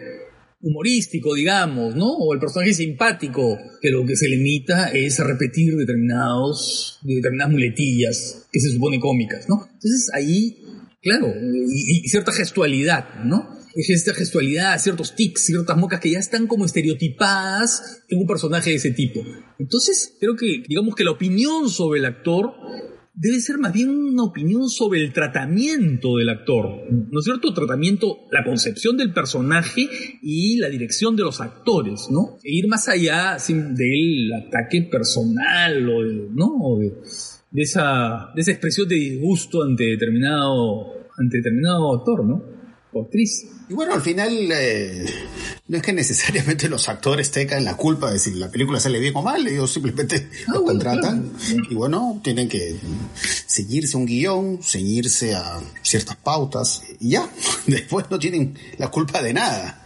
[0.61, 2.12] humorístico, digamos, ¿no?
[2.12, 8.47] O el personaje simpático, que lo que se limita es a repetir determinados, determinadas muletillas
[8.53, 9.67] que se supone cómicas, ¿no?
[9.73, 10.57] Entonces ahí,
[11.03, 13.61] claro, y, y cierta gestualidad, ¿no?
[13.75, 18.77] Esta gestualidad, ciertos tics, ciertas mocas que ya están como estereotipadas en un personaje de
[18.77, 19.21] ese tipo.
[19.59, 22.53] Entonces, creo que, digamos que la opinión sobre el actor
[23.14, 27.53] debe ser más bien una opinión sobre el tratamiento del actor, ¿no es cierto?
[27.53, 29.87] Tratamiento, la concepción del personaje
[30.22, 32.38] y la dirección de los actores, ¿no?
[32.42, 36.79] E ir más allá sin, del ataque personal o de, ¿no?
[37.51, 40.87] De, esa, de esa expresión de disgusto ante determinado,
[41.18, 42.52] ante determinado actor, ¿no?
[42.93, 43.47] O actriz.
[43.69, 45.07] Y bueno, al final eh,
[45.69, 49.17] no es que necesariamente los actores tengan la culpa de si la película sale bien
[49.17, 51.63] o mal, ellos simplemente ah, lo contratan claro.
[51.71, 52.77] y bueno, tienen que
[53.47, 57.29] seguirse un guion, ceñirse a ciertas pautas y ya,
[57.67, 59.83] después no tienen la culpa de nada.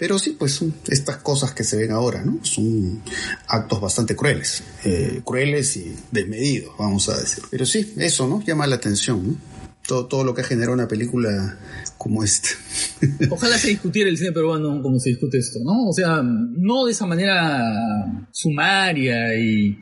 [0.00, 2.38] Pero sí, pues son estas cosas que se ven ahora, ¿no?
[2.42, 3.02] Son
[3.46, 7.44] actos bastante crueles, eh, crueles y desmedidos, vamos a decir.
[7.50, 8.42] Pero sí, eso, ¿no?
[8.42, 9.49] Llama la atención, ¿no?
[9.90, 11.58] Todo, todo, lo que ha generado una película
[11.98, 12.50] como esta.
[13.30, 15.88] Ojalá se discutiera el cine peruano como se discute esto, ¿no?
[15.88, 19.76] O sea, no de esa manera sumaria y,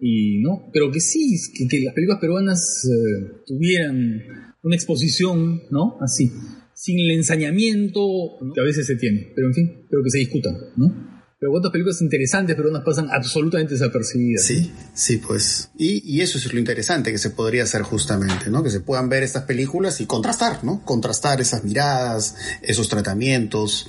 [0.00, 0.70] y ¿no?
[0.72, 4.22] Pero que sí, que, que las películas peruanas eh, tuvieran
[4.62, 5.98] una exposición, ¿no?
[6.00, 6.32] Así,
[6.72, 8.00] sin el ensañamiento
[8.40, 8.54] ¿no?
[8.54, 9.32] que a veces se tiene.
[9.34, 11.11] Pero en fin, pero que se discutan, ¿no?
[11.42, 14.44] Pero cuántas películas interesantes, pero unas pasan absolutamente desapercibidas.
[14.44, 15.70] Sí, sí, pues.
[15.76, 18.62] Y, y, eso es lo interesante que se podría hacer justamente, ¿no?
[18.62, 20.84] Que se puedan ver estas películas y contrastar, ¿no?
[20.84, 23.88] Contrastar esas miradas, esos tratamientos.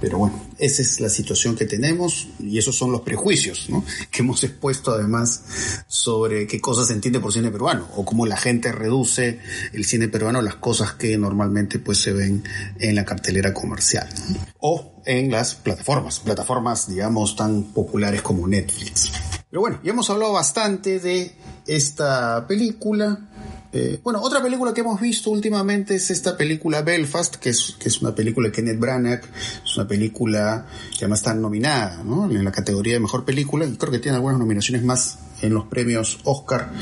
[0.00, 3.84] Pero bueno, esa es la situación que tenemos y esos son los prejuicios, ¿no?
[4.10, 8.36] Que hemos expuesto además sobre qué cosas se entiende por cine peruano o cómo la
[8.36, 9.40] gente reduce
[9.72, 12.44] el cine peruano a las cosas que normalmente pues se ven
[12.78, 14.08] en la cartelera comercial.
[14.30, 14.36] ¿no?
[14.60, 19.12] O en las plataformas, plataformas digamos tan populares como Netflix.
[19.50, 21.34] Pero bueno, ya hemos hablado bastante de
[21.66, 23.29] esta película.
[23.72, 27.88] Eh, bueno, otra película que hemos visto últimamente es esta película Belfast, que es, que
[27.88, 29.22] es una película de Kenneth Branagh,
[29.64, 32.28] es una película que además está nominada ¿no?
[32.28, 35.66] en la categoría de mejor película y creo que tiene algunas nominaciones más en los
[35.66, 36.72] premios Oscar.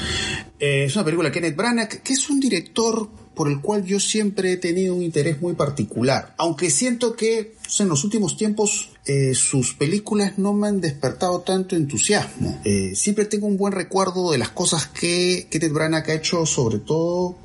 [0.59, 4.01] Eh, es una película de Kenneth Branagh, que es un director por el cual yo
[4.01, 6.35] siempre he tenido un interés muy particular.
[6.39, 11.43] Aunque siento que sea, en los últimos tiempos eh, sus películas no me han despertado
[11.43, 12.61] tanto entusiasmo.
[12.65, 16.81] Eh, siempre tengo un buen recuerdo de las cosas que Kenneth Branagh ha hecho, sobre
[16.81, 17.37] todo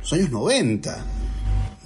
[0.00, 1.04] los años 90.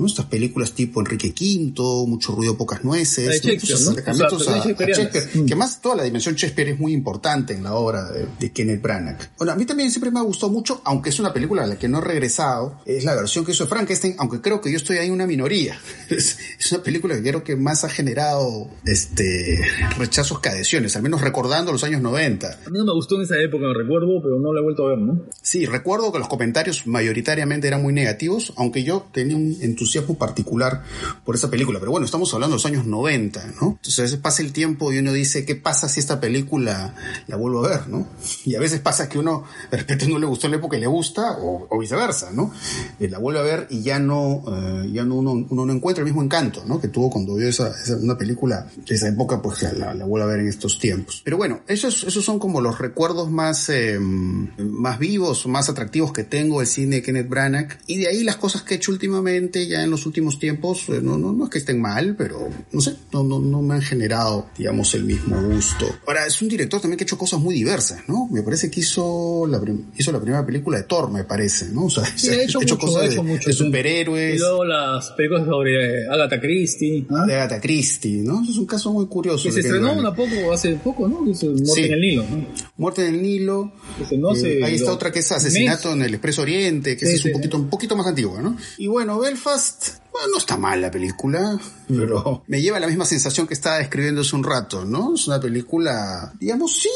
[0.02, 0.08] ¿No?
[0.08, 3.42] Estas películas tipo Enrique V, Mucho ruido, pocas nueces.
[3.42, 8.52] Shakespeare, que más toda la dimensión Shakespeare es muy importante en la obra de, de
[8.52, 9.18] Kenneth Branagh.
[9.38, 11.78] Bueno, a mí también siempre me ha gustado mucho, aunque es una película a la
[11.78, 14.98] que no he regresado, es la versión que hizo Frankenstein, aunque creo que yo estoy
[14.98, 15.78] ahí en una minoría.
[16.12, 19.58] Es, es una película que creo que más ha generado este
[19.98, 22.58] rechazos que adhesiones, al menos recordando los años 90.
[22.66, 24.86] A mí no me gustó en esa época, me recuerdo, pero no la he vuelto
[24.86, 25.22] a ver, ¿no?
[25.40, 30.82] Sí, recuerdo que los comentarios mayoritariamente eran muy negativos, aunque yo tenía un entusiasmo particular
[31.24, 31.78] por esa película.
[31.78, 33.78] Pero bueno, estamos hablando de los años 90, ¿no?
[33.82, 36.94] Entonces pasa el tiempo y uno dice, ¿qué pasa si esta película
[37.26, 38.06] la vuelvo a ver, ¿no?
[38.44, 40.86] Y a veces pasa que uno de repente no le gustó la época y le
[40.86, 42.52] gusta, o, o viceversa, ¿no?
[43.00, 46.02] Eh, la vuelve a ver y ya no, eh, ya no uno, uno no encuentra
[46.02, 46.80] el mismo encanto, ¿no?
[46.80, 50.24] Que tuvo cuando vio esa, esa- una película de esa época, pues la, la vuelve
[50.24, 51.20] a ver en estos tiempos.
[51.24, 56.24] Pero bueno, esos, esos son como los recuerdos más, eh, más vivos, más atractivos que
[56.24, 57.78] tengo del cine de Kenneth Branagh.
[57.86, 61.00] Y de ahí las cosas que he hecho últimamente, ya en los últimos tiempos, eh,
[61.02, 63.82] no, no, no es que estén mal, pero no sé, no, no, no me han
[63.82, 65.86] generado, digamos, el mismo gusto.
[66.06, 68.28] Ahora, es un director también que ha hecho cosas muy diversas, ¿no?
[68.30, 69.60] Me parece que hizo la,
[69.98, 71.84] hizo la primera película de Thor, me parece, ¿no?
[71.86, 73.62] O sea, Sí, ha hecho mucho, cosas ha de, hecho mucho, de sí.
[73.62, 74.38] Y superhéroes.
[74.40, 77.24] luego las películas sobre Agatha Christie, ¿ah?
[77.26, 78.42] De Agatha Christie, ¿no?
[78.42, 79.44] Eso es un caso muy curioso.
[79.48, 81.20] que se estrenó una poco, hace poco, ¿no?
[81.22, 81.34] Muerte
[81.74, 81.82] Sí.
[81.84, 82.46] en el Nilo, ¿no?
[82.76, 83.72] Muerte en el Nilo.
[84.18, 87.24] No Eh, ahí está otra que es Asesinato en el Expreso Oriente, que Sí, es
[87.26, 88.56] un poquito, un poquito más antigua, ¿no?
[88.78, 92.86] Y bueno, Belfast, just bueno, no está mal la película, pero me lleva a la
[92.86, 95.14] misma sensación que estaba describiendo hace un rato, ¿no?
[95.14, 96.90] Es una película, digamos, sí,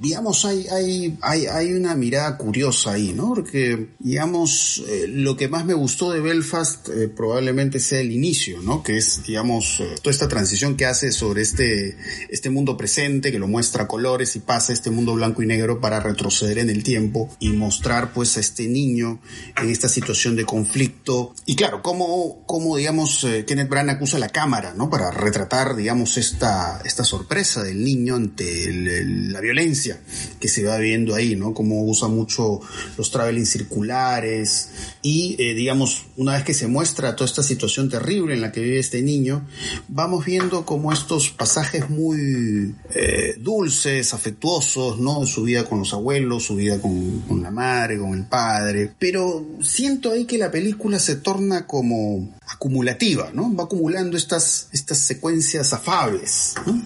[0.00, 3.34] digamos, hay, hay, hay, hay una mirada curiosa ahí, ¿no?
[3.34, 8.62] Porque, digamos, eh, lo que más me gustó de Belfast eh, probablemente sea el inicio,
[8.62, 8.82] ¿no?
[8.82, 11.96] Que es, digamos, eh, toda esta transición que hace sobre este,
[12.30, 15.80] este mundo presente, que lo muestra a colores y pasa este mundo blanco y negro
[15.80, 19.20] para retroceder en el tiempo y mostrar, pues, a este niño
[19.60, 21.34] en esta situación de conflicto.
[21.44, 24.88] Y claro, cómo, cómo digamos, eh, Kenneth Branagh usa la cámara, ¿no?
[24.88, 29.98] Para retratar, digamos, esta, esta sorpresa del niño ante la violencia
[30.38, 31.52] que se va viendo ahí, ¿no?
[31.52, 32.60] Cómo usa mucho
[32.96, 34.70] los traveling circulares
[35.02, 38.60] y, eh, digamos, una vez que se muestra toda esta situación terrible en la que
[38.60, 39.46] vive este niño,
[39.88, 45.26] vamos viendo como estos pasajes muy eh, dulces, afectuosos, ¿no?
[45.26, 49.44] Su vida con los abuelos, su vida con, con la madre, con el padre, pero
[49.60, 53.54] siento ahí que la película se torna como acumulativa, ¿no?
[53.54, 56.80] Va acumulando estas, estas secuencias afables, ¿no?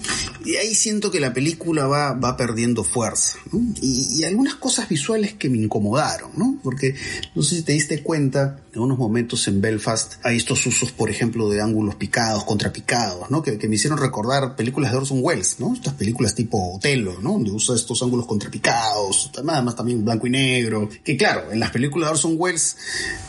[0.44, 3.60] Y ahí siento que la película va, va perdiendo fuerza, ¿no?
[3.80, 6.58] Y, y algunas cosas visuales que me incomodaron, ¿no?
[6.62, 6.94] Porque
[7.34, 11.10] no sé si te diste cuenta, en unos momentos en Belfast hay estos usos, por
[11.10, 13.42] ejemplo, de ángulos picados, contrapicados, ¿no?
[13.42, 15.74] Que, que me hicieron recordar películas de Orson Welles, ¿no?
[15.74, 17.32] Estas películas tipo Otelo, ¿no?
[17.32, 20.88] Donde usa estos ángulos contrapicados, además también blanco y negro.
[21.04, 22.76] Que claro, en las películas de Orson Welles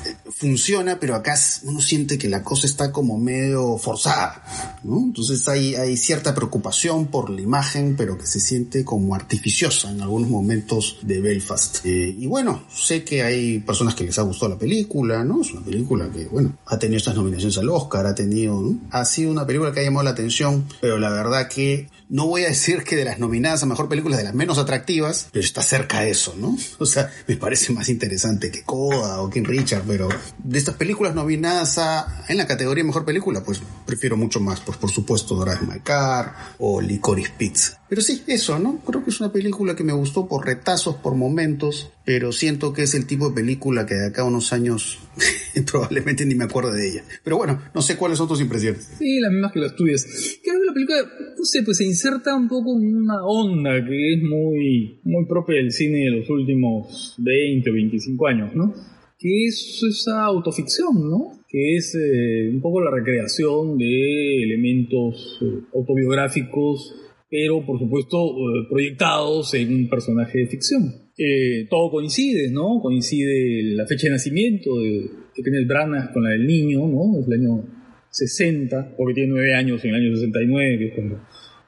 [0.05, 4.43] eh, funciona, pero acá uno siente que la cosa está como medio forzada,
[4.83, 4.99] ¿no?
[4.99, 10.01] Entonces hay, hay cierta preocupación por la imagen, pero que se siente como artificiosa en
[10.01, 11.83] algunos momentos de Belfast.
[11.83, 15.41] Eh, y bueno, sé que hay personas que les ha gustado la película, ¿no?
[15.41, 18.77] Es una película que, bueno, ha tenido estas nominaciones al Oscar, ha tenido, ¿no?
[18.91, 22.43] Ha sido una película que ha llamado la atención, pero la verdad que no voy
[22.43, 25.63] a decir que de las nominadas a mejor película de las menos atractivas, pero está
[25.63, 26.57] cerca de eso, ¿no?
[26.77, 30.09] O sea, me parece más interesante que Coda o King Richard, pero
[30.43, 34.77] de estas películas nominadas a, en la categoría mejor película, pues prefiero mucho más, pues
[34.77, 37.81] por supuesto Drive My Car o Licorice Pizza.
[37.91, 38.79] Pero sí, eso, ¿no?
[38.85, 42.83] Creo que es una película que me gustó por retazos, por momentos, pero siento que
[42.83, 44.99] es el tipo de película que de acá a unos años
[45.71, 47.03] probablemente ni me acuerdo de ella.
[47.21, 48.87] Pero bueno, no sé cuáles son tus impresiones.
[48.97, 50.05] Sí, las mismas que las tuyas.
[50.41, 51.03] Creo que la película,
[51.37, 55.71] no sé, pues se inserta un poco una onda que es muy, muy propia del
[55.71, 58.73] cine de los últimos 20 o 25 años, ¿no?
[59.19, 61.43] Que es esa autoficción, ¿no?
[61.47, 66.95] Que es eh, un poco la recreación de elementos eh, autobiográficos,
[67.29, 71.11] pero por supuesto eh, proyectados en un personaje de ficción.
[71.15, 72.79] Eh, todo coincide, ¿no?
[72.81, 77.19] Coincide la fecha de nacimiento de, de Kenneth Branagh con la del niño, ¿no?
[77.19, 77.63] Es el año
[78.09, 81.19] 60, porque tiene nueve años en el año 69, que es cuando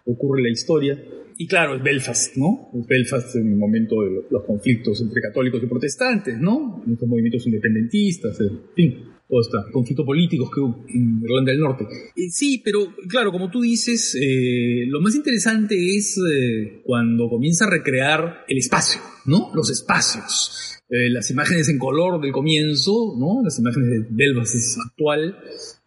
[0.05, 1.01] ocurre la historia.
[1.37, 2.69] Y claro, es Belfast, ¿no?
[2.79, 6.83] Es Belfast en el momento de los, los conflictos entre católicos y protestantes, ¿no?
[6.89, 11.85] Estos movimientos independentistas, en fin, todo este conflicto político que hubo en Irlanda del Norte.
[12.15, 17.65] Eh, sí, pero claro, como tú dices, eh, lo más interesante es eh, cuando comienza
[17.65, 19.51] a recrear el espacio, ¿no?
[19.55, 20.79] Los espacios.
[20.89, 23.41] Eh, las imágenes en color del comienzo, ¿no?
[23.43, 25.37] Las imágenes de Belfast actual,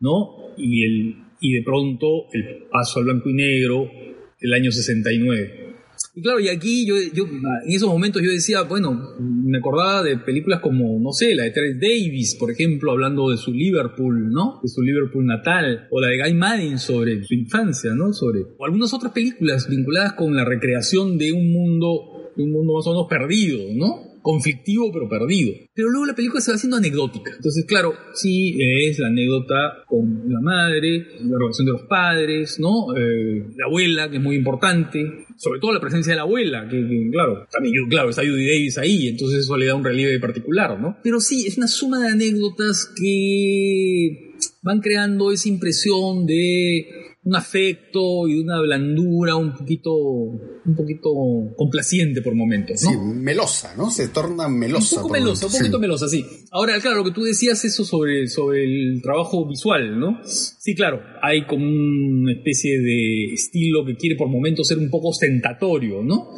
[0.01, 0.55] ¿no?
[0.57, 3.89] Y, el, y de pronto el paso al blanco y negro
[4.41, 5.67] del año 69.
[6.15, 10.19] Y claro, y aquí yo, yo en esos momentos yo decía, bueno, me acordaba de
[10.19, 14.61] películas como, no sé, la de Terence Davis, por ejemplo, hablando de su Liverpool, ¿no?
[14.63, 18.13] De su Liverpool natal, o la de Guy Madden sobre su infancia, ¿no?
[18.13, 22.75] Sobre, o algunas otras películas vinculadas con la recreación de un mundo, de un mundo
[22.75, 24.16] más o menos perdido, ¿no?
[24.27, 25.55] Conflictivo pero perdido.
[25.73, 27.31] Pero luego la película se va haciendo anecdótica.
[27.37, 32.97] Entonces, claro, sí es la anécdota con la madre, la relación de los padres, ¿no?
[32.97, 37.09] Eh, la abuela, que es muy importante, sobre todo la presencia de la abuela, que,
[37.13, 40.97] claro, también claro, está Judy Davis ahí, entonces eso le da un relieve particular, ¿no?
[41.05, 46.96] Pero sí, es una suma de anécdotas que van creando esa impresión de
[47.27, 51.11] un afecto y una blandura un poquito, un poquito
[51.57, 52.91] complaciente por momentos, ¿no?
[52.91, 53.91] Sí, melosa, ¿no?
[53.91, 54.97] Se torna melosa.
[54.97, 56.25] Un poco melosa, un poquito melosa, sí.
[56.53, 60.21] Ahora, claro, lo que tú decías eso sobre, sobre el trabajo visual, ¿no?
[60.25, 65.09] Sí, claro, hay como una especie de estilo que quiere por momentos ser un poco
[65.09, 66.29] ostentatorio, ¿no?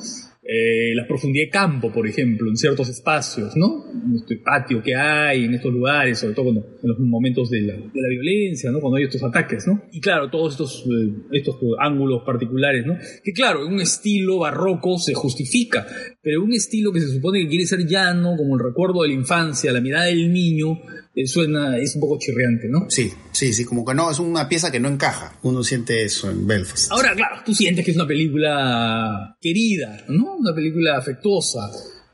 [0.51, 3.84] Eh, la profundidad de campo, por ejemplo, en ciertos espacios, ¿no?
[3.92, 7.74] En este patio que hay, en estos lugares, sobre todo en los momentos de la,
[7.74, 8.80] de la, violencia, ¿no?
[8.80, 9.82] Cuando hay estos ataques, ¿no?
[9.92, 12.96] Y claro, todos estos, eh, estos ángulos particulares, ¿no?
[13.22, 15.86] Que claro, en un estilo barroco se justifica,
[16.29, 19.14] pero un estilo que se supone que quiere ser llano, como el recuerdo de la
[19.14, 20.79] infancia, la mirada del niño,
[21.14, 22.85] eh, suena, es un poco chirriante, ¿no?
[22.91, 25.39] Sí, sí, sí, como que no, es una pieza que no encaja.
[25.43, 26.93] Uno siente eso en Belfast.
[26.93, 30.37] Ahora, claro, tú sientes que es una película querida, ¿no?
[30.37, 31.61] Una película afectuosa.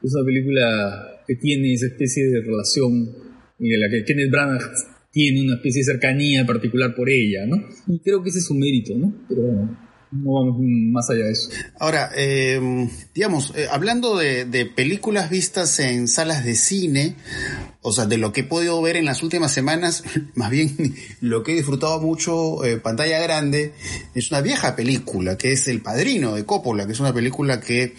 [0.01, 3.11] Es una película que tiene esa especie de relación
[3.59, 4.62] en la que Kenneth Branagh
[5.11, 7.57] tiene una especie de cercanía particular por ella, ¿no?
[7.89, 9.12] Y creo que ese es su mérito, ¿no?
[9.29, 9.77] Pero bueno,
[10.15, 10.57] no vamos
[10.93, 11.49] más allá de eso.
[11.79, 17.17] Ahora, eh, digamos, eh, hablando de, de, películas vistas en salas de cine,
[17.87, 20.05] o sea, de lo que he podido ver en las últimas semanas,
[20.35, 23.74] más bien lo que he disfrutado mucho eh, pantalla grande,
[24.14, 27.95] es una vieja película, que es El Padrino de Coppola, que es una película que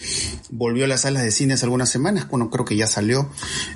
[0.50, 3.30] volvió a las salas de cine hace algunas semanas, bueno, creo que ya salió.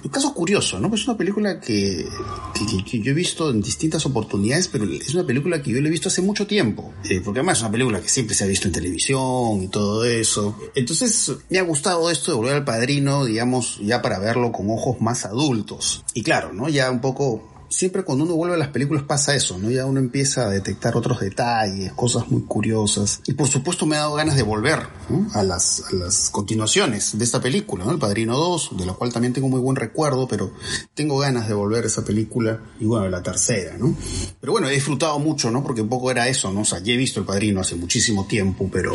[0.03, 0.89] Un caso curioso, ¿no?
[0.89, 2.07] Pues es una película que,
[2.55, 5.89] que, que, yo he visto en distintas oportunidades, pero es una película que yo la
[5.89, 8.47] he visto hace mucho tiempo, eh, porque además es una película que siempre se ha
[8.47, 10.57] visto en televisión y todo eso.
[10.73, 14.99] Entonces, me ha gustado esto de volver al Padrino, digamos, ya para verlo con ojos
[15.01, 15.98] más adultos.
[16.13, 16.69] Y claro, ¿no?
[16.69, 19.69] Ya un poco siempre cuando uno vuelve a las películas pasa eso, ¿no?
[19.69, 23.21] Ya uno empieza a detectar otros detalles, cosas muy curiosas.
[23.25, 25.27] Y por supuesto me ha dado ganas de volver ¿no?
[25.33, 27.91] a, las, a las continuaciones de esta película, ¿no?
[27.91, 30.51] El Padrino 2, de la cual también tengo muy buen recuerdo, pero
[30.93, 33.95] tengo ganas de volver a esa película y bueno, la tercera, ¿no?
[34.39, 35.63] Pero bueno, he disfrutado mucho, ¿no?
[35.63, 36.61] Porque un poco era eso, ¿no?
[36.61, 38.93] O sea, ya he visto El Padrino hace muchísimo tiempo, pero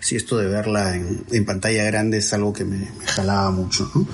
[0.00, 3.90] sí esto de verla en, en pantalla grande es algo que me, me jalaba mucho,
[3.94, 4.06] ¿no?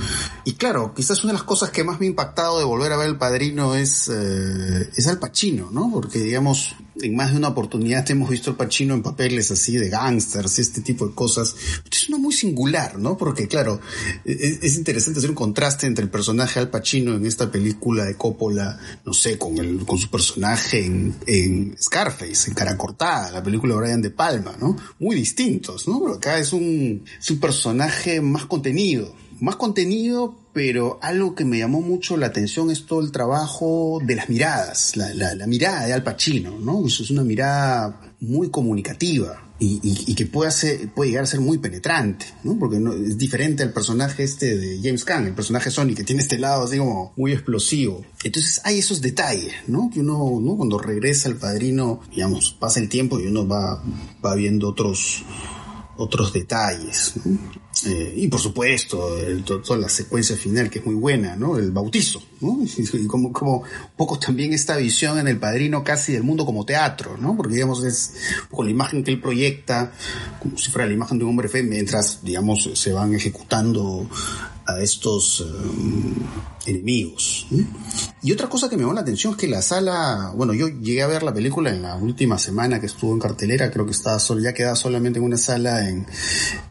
[0.45, 2.97] Y claro, quizás una de las cosas que más me ha impactado de volver a
[2.97, 5.91] ver El Padrino es eh, es Al Pacino, ¿no?
[5.93, 9.89] Porque digamos, en más de una oportunidad hemos visto Al Pacino en papeles así de
[9.89, 11.55] gangsters, este tipo de cosas.
[11.91, 13.17] Es uno muy singular, ¿no?
[13.17, 13.81] Porque claro,
[14.25, 18.15] es, es, interesante hacer un contraste entre el personaje Al Pacino en esta película de
[18.15, 23.43] Coppola, no sé, con el, con su personaje en, en Scarface, en Cara Cortada, la
[23.43, 24.77] película de Brian De Palma, ¿no?
[24.99, 26.01] Muy distintos, ¿no?
[26.01, 31.59] Pero acá es un, es un personaje más contenido, más contenido, pero algo que me
[31.59, 35.93] llamó mucho la atención es todo el trabajo de las miradas, la, la, mirada de
[35.93, 36.87] Al Pacino, ¿no?
[36.87, 39.47] Eso es una mirada muy comunicativa.
[39.63, 42.59] Y, y, que puede, hacer, puede llegar a ser muy penetrante, ¿no?
[42.59, 46.39] Porque es diferente al personaje este de James Caan, el personaje Sonic, que tiene este
[46.39, 48.03] lado así como muy explosivo.
[48.25, 49.91] Entonces hay esos detalles, ¿no?
[49.93, 50.57] Que uno, ¿no?
[50.57, 53.85] Cuando regresa al padrino, digamos, pasa el tiempo y uno va,
[54.25, 55.25] va viendo otros,
[55.99, 57.13] otros detalles.
[57.23, 57.60] ¿no?
[57.87, 61.57] Eh, y por supuesto, el, toda la secuencia final que es muy buena, ¿no?
[61.57, 62.59] El bautizo, ¿no?
[62.77, 66.67] Y como, como un poco también esta visión en el padrino casi del mundo como
[66.67, 67.37] teatro, ¿no?
[67.37, 68.15] Porque digamos es
[68.51, 69.93] con la imagen que él proyecta,
[70.41, 74.09] como si fuera la imagen de un hombre fe, mientras, digamos, se van ejecutando
[74.67, 76.15] a estos um,
[76.67, 77.47] enemigos.
[77.49, 77.67] ¿sí?
[78.23, 81.03] Y otra cosa que me llamó la atención es que la sala, bueno, yo llegué
[81.03, 84.19] a ver la película en la última semana que estuvo en cartelera, creo que estaba
[84.19, 86.07] solo, ya quedaba solamente en una sala en,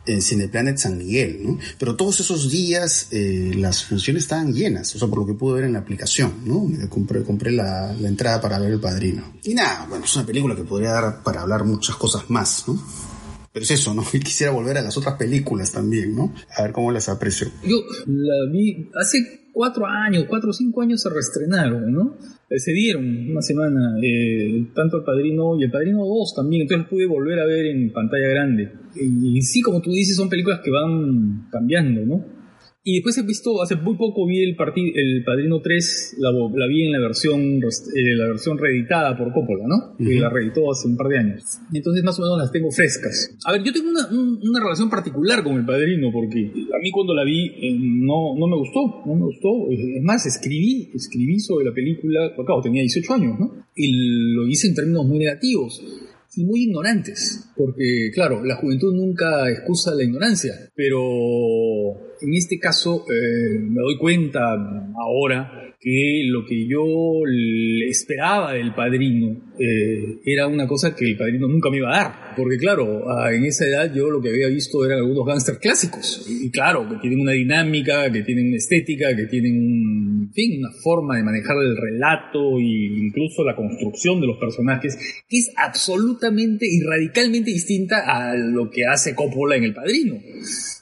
[0.06, 1.58] en Cineplanet San Miguel, ¿no?
[1.80, 5.64] Pero todos esos días eh, las funciones estaban llenas, o por lo que pude ver
[5.66, 6.68] en la aplicación, ¿no?
[6.90, 9.34] Compré, compré la, la entrada para ver El Padrino.
[9.44, 12.80] Y nada, bueno, es una película que podría dar para hablar muchas cosas más, ¿no?
[13.52, 14.04] Pero es eso, ¿no?
[14.14, 16.34] Y quisiera volver a las otras películas también, ¿no?
[16.58, 17.48] A ver cómo las aprecio.
[17.66, 17.78] Yo
[18.08, 22.18] la vi hace cuatro años, cuatro o cinco años se reestrenaron, ¿no?
[22.56, 27.06] Se dieron una semana, eh, tanto El Padrino y El Padrino 2 también, entonces pude
[27.06, 28.72] volver a ver en pantalla grande.
[28.96, 32.39] Y, y sí, como tú dices, son películas que van cambiando, ¿no?
[32.82, 34.56] Y después he visto, hace muy poco vi el,
[34.96, 39.66] el Padrino 3, la, la, vi en la versión, eh, la versión reeditada por Coppola,
[39.68, 39.98] ¿no?
[39.98, 41.44] Que la reeditó hace un par de años.
[41.74, 43.36] Entonces más o menos las tengo frescas.
[43.46, 47.14] A ver, yo tengo una, una relación particular con el Padrino, porque a mí cuando
[47.14, 49.70] la vi eh, no, no me gustó, no me gustó.
[49.70, 53.66] Es más, escribí, escribí sobre la película, claro, tenía 18 años, ¿no?
[53.76, 53.92] Y
[54.34, 55.84] lo hice en términos muy negativos
[56.38, 63.06] y muy ignorantes, porque claro, la juventud nunca excusa la ignorancia, pero en este caso
[63.10, 64.54] eh, me doy cuenta
[64.98, 66.84] ahora que lo que yo
[67.90, 72.36] esperaba del padrino eh, era una cosa que el padrino nunca me iba a dar.
[72.36, 76.26] Porque claro, en esa edad yo lo que había visto eran algunos gángsters clásicos.
[76.30, 80.72] Y, claro, que tienen una dinámica, que tienen una estética, que tienen, en fin, una
[80.84, 84.98] forma de manejar el relato e incluso la construcción de los personajes,
[85.30, 90.16] que es absolutamente y radicalmente distinta a lo que hace Coppola en El Padrino.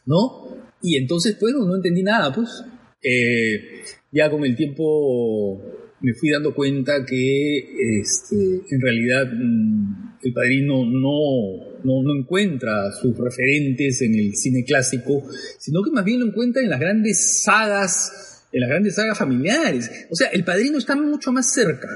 [0.06, 0.48] ¿No?
[0.88, 2.64] Y entonces, pues, no, entendí nada, pues.
[3.04, 5.62] Eh, ya con el tiempo
[6.00, 7.58] me fui dando cuenta que
[8.00, 8.36] este,
[8.70, 15.24] en realidad mm, el padrino no, no, encuentra sus referentes en el cine clásico,
[15.60, 20.08] sino que más bien lo encuentra en las grandes sagas, en las grandes sagas familiares.
[20.10, 21.90] O sea, el padrino está mucho más cerca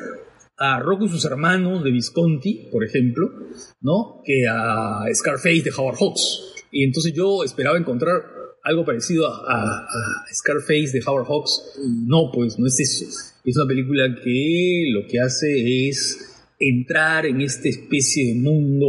[0.57, 3.31] a Rocco y sus hermanos de Visconti, por ejemplo,
[3.79, 4.21] ¿no?
[4.25, 6.65] que a Scarface de Howard Hawks.
[6.71, 9.87] Y entonces yo esperaba encontrar algo parecido a,
[10.33, 11.79] Scarface de Howard Hawks.
[12.05, 13.05] No, pues no es eso.
[13.43, 18.87] Es una película que lo que hace es entrar en esta especie de mundo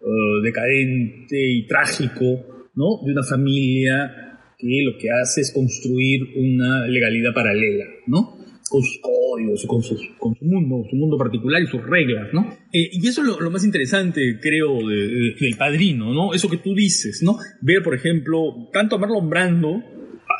[0.00, 3.00] uh, decadente y trágico, ¿no?
[3.04, 8.41] De una familia que lo que hace es construir una legalidad paralela, ¿no?
[8.72, 9.82] Con sus códigos, con,
[10.18, 12.56] con su mundo, su mundo particular y sus reglas, ¿no?
[12.72, 16.32] Eh, y eso es lo, más interesante, creo, del padrino, ¿no?
[16.32, 17.36] Eso que tú dices, ¿no?
[17.60, 19.82] Ver, por ejemplo, tanto a Marlon Brando,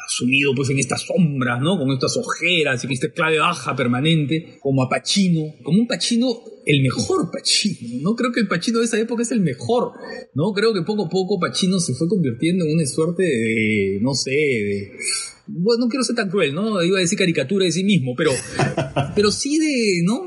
[0.08, 1.78] sumido pues en estas sombras, ¿no?
[1.78, 6.28] Con estas ojeras y con esta clave baja permanente, como a Pacino, como un Pacino,
[6.64, 8.16] el mejor Pacino, ¿no?
[8.16, 9.92] Creo que el Pacino de esa época es el mejor,
[10.34, 10.54] ¿no?
[10.54, 14.30] Creo que poco a poco Pacino se fue convirtiendo en una suerte de, no sé,
[14.30, 14.92] de
[15.46, 16.82] bueno, no quiero ser tan cruel, ¿no?
[16.82, 18.32] Iba a decir caricatura de sí mismo, pero,
[19.16, 20.22] pero sí de, ¿no?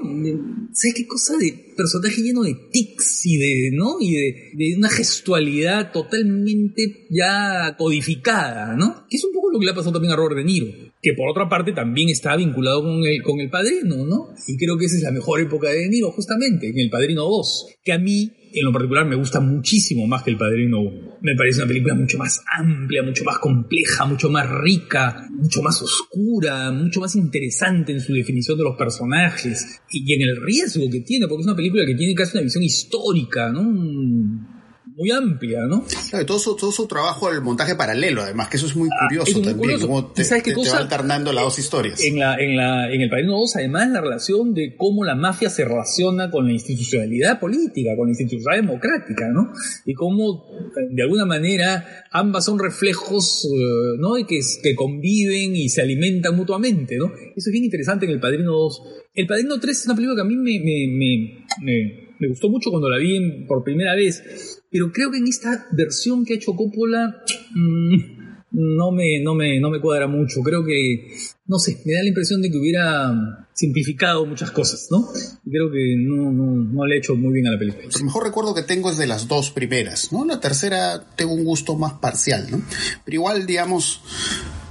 [0.74, 3.98] ¿Sabes qué cosa de personaje lleno de tics y de, ¿no?
[4.00, 9.06] Y de, una gestualidad totalmente ya codificada, ¿no?
[9.10, 10.68] Que es un poco lo que le ha pasado también a Robert De Niro,
[11.02, 14.30] que por otra parte también está vinculado con el, con el Padrino, ¿no?
[14.48, 17.24] Y creo que esa es la mejor época de De Niro, justamente, en el Padrino
[17.24, 21.18] 2, que a mí en lo particular me gusta muchísimo más que El Padrino 1.
[21.22, 25.82] Me parece una película mucho más amplia, mucho más compleja, mucho más rica, mucho más
[25.82, 31.02] oscura, mucho más interesante en su definición de los personajes y en el riesgo que
[31.02, 34.55] tiene, porque es una película que tiene casi una visión histórica, ¿no?
[34.96, 35.86] Muy amplia, ¿no?
[36.10, 39.08] Claro, todo su, todo su trabajo el montaje paralelo, además, que eso es muy ah,
[39.08, 42.02] curioso también, como te, ¿Sabes qué te, va alternando las dos historias.
[42.02, 45.50] En, la, en, la, en El Padrino 2, además, la relación de cómo la mafia
[45.50, 49.52] se relaciona con la institucionalidad política, con la institucionalidad democrática, ¿no?
[49.86, 50.46] Y cómo,
[50.92, 54.18] de alguna manera, ambas son reflejos, eh, ¿no?
[54.18, 57.08] Y que, que conviven y se alimentan mutuamente, ¿no?
[57.08, 58.82] Eso es bien interesante en El Padrino 2.
[59.14, 62.70] El Padrino 3 es una película que a mí me, me, me, me gustó mucho
[62.72, 66.54] cuando la vi por primera vez pero creo que en esta versión que ha hecho
[66.54, 70.42] Coppola mm, no, me, no, me, no me cuadra mucho.
[70.42, 75.08] Creo que, no sé, me da la impresión de que hubiera simplificado muchas cosas, ¿no?
[75.46, 77.88] Y creo que no, no, no le ha hecho muy bien a la película.
[77.96, 80.26] El mejor recuerdo que tengo es de las dos primeras, ¿no?
[80.26, 82.62] La tercera tengo un gusto más parcial, ¿no?
[83.06, 84.02] Pero igual, digamos,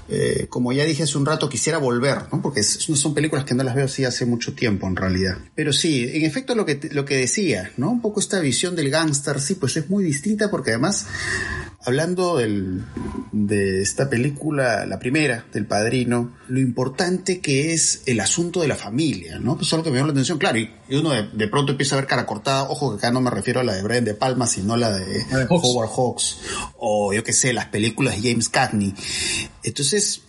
[0.09, 2.43] eh, como ya dije hace un rato, quisiera volver, ¿no?
[2.43, 5.39] Porque son películas que no las veo así hace mucho tiempo, en realidad.
[5.55, 7.91] Pero sí, en efecto, lo que, lo que decía, ¿no?
[7.91, 11.07] Un poco esta visión del gángster, sí, pues es muy distinta porque además
[11.85, 18.69] hablando de esta película, la primera, del padrino, lo importante que es el asunto de
[18.69, 19.57] la familia, ¿no?
[19.57, 22.01] Pues es algo que me llama la atención, claro, y, uno de, pronto empieza a
[22.01, 24.47] ver cara cortada, ojo que acá no me refiero a la de Brian De Palma,
[24.47, 26.39] sino a la de, Howard Hawks,
[26.79, 28.95] o yo qué sé, las películas de James Cagney.
[29.63, 30.23] Entonces,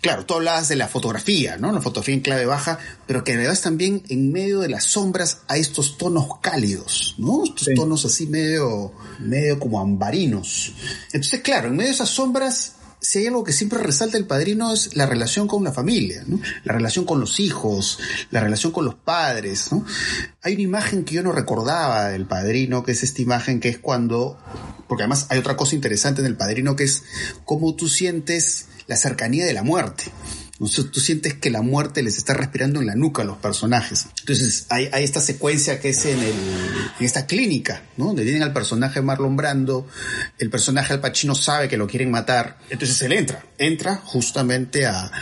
[0.00, 1.72] claro, tú hablabas de la fotografía, ¿no?
[1.72, 5.60] La fotografía en clave baja, pero que además también en medio de las sombras hay
[5.60, 7.44] estos tonos cálidos, ¿no?
[7.44, 10.72] Estos tonos así medio, medio como ambarinos.
[11.12, 14.72] Entonces, claro, en medio de esas sombras, si hay algo que siempre resalta el padrino
[14.72, 16.40] es la relación con la familia, ¿no?
[16.64, 17.98] La relación con los hijos,
[18.30, 19.84] la relación con los padres, ¿no?
[20.42, 23.78] Hay una imagen que yo no recordaba del padrino, que es esta imagen que es
[23.78, 24.38] cuando,
[24.88, 27.04] porque además hay otra cosa interesante en el padrino que es
[27.44, 30.04] cómo tú sientes la cercanía de la muerte.
[30.58, 34.06] Tú sientes que la muerte les está respirando en la nuca a los personajes.
[34.18, 36.34] Entonces hay, esta secuencia que es en, el,
[36.98, 38.06] en esta clínica, ¿no?
[38.06, 39.86] Donde tienen al personaje Marlon Brando,
[40.36, 45.12] el personaje Al Pacino sabe que lo quieren matar, entonces él entra, entra justamente a,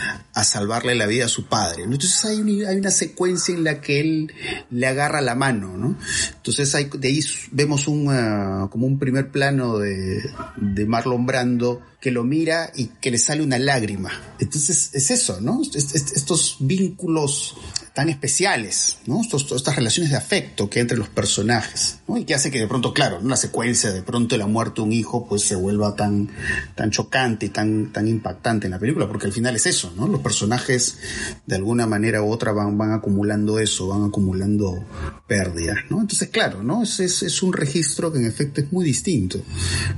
[0.43, 1.83] salvarle la vida a su padre.
[1.83, 4.33] Entonces hay, una secuencia en la que él
[4.71, 5.97] le agarra la mano, ¿no?
[6.35, 7.19] Entonces de ahí
[7.51, 13.09] vemos un, uh, como un primer plano de Marlon Brando que lo mira y que
[13.09, 14.11] le sale una lágrima.
[14.39, 15.61] Entonces es eso, ¿no?
[15.73, 17.55] Estos vínculos
[17.93, 19.21] tan especiales, ¿no?
[19.23, 22.15] estas relaciones de afecto que hay entre los personajes, ¿no?
[22.15, 24.93] Y que hace que de pronto, claro, una secuencia de pronto la muerte de un
[24.93, 26.29] hijo pues se vuelva tan,
[26.75, 30.07] tan chocante y tan, tan impactante en la película, porque al final es eso, ¿no?
[30.07, 30.99] Los personajes
[31.47, 34.85] de alguna manera u otra van, van acumulando eso, van acumulando
[35.25, 35.99] pérdidas, ¿no?
[35.99, 36.83] Entonces, claro, ¿no?
[36.83, 39.39] Es, es, es un registro que en efecto es muy distinto,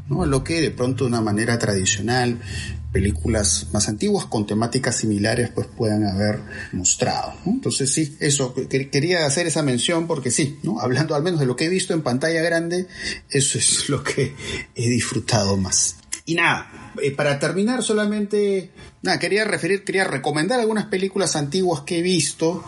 [0.08, 0.24] ¿no?
[0.24, 1.89] A lo que de pronto de una manera tradicional
[2.92, 6.40] películas más antiguas con temáticas similares pues puedan haber
[6.72, 7.34] mostrado.
[7.46, 10.80] Entonces sí, eso, quería hacer esa mención porque sí, ¿no?
[10.80, 12.88] hablando al menos de lo que he visto en pantalla grande,
[13.30, 14.34] eso es lo que
[14.76, 15.98] he disfrutado más.
[16.26, 18.70] Y nada, eh, para terminar solamente,
[19.02, 22.64] nada, quería referir, quería recomendar algunas películas antiguas que he visto.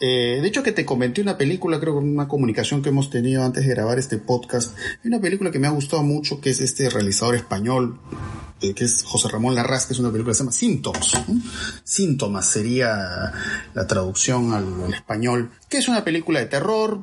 [0.00, 3.44] Eh, de hecho que te comenté una película, creo que una comunicación que hemos tenido
[3.44, 6.60] antes de grabar este podcast, hay una película que me ha gustado mucho que es
[6.60, 7.98] este realizador español,
[8.60, 11.12] eh, que es José Ramón Larraz, que es una película que se llama Síntomas.
[11.84, 13.32] Síntomas sería
[13.74, 17.00] la traducción al, español, que es una película de terror,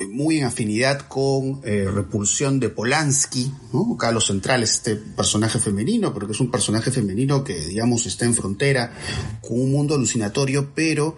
[0.00, 3.94] eh, muy en afinidad con Repulsión de Polanski, ¿no?
[3.94, 8.24] acá lo central es este personaje femenino, porque es un personaje femenino que, digamos, está
[8.24, 8.92] en frontera
[9.40, 11.16] con un mundo alucinatorio, pero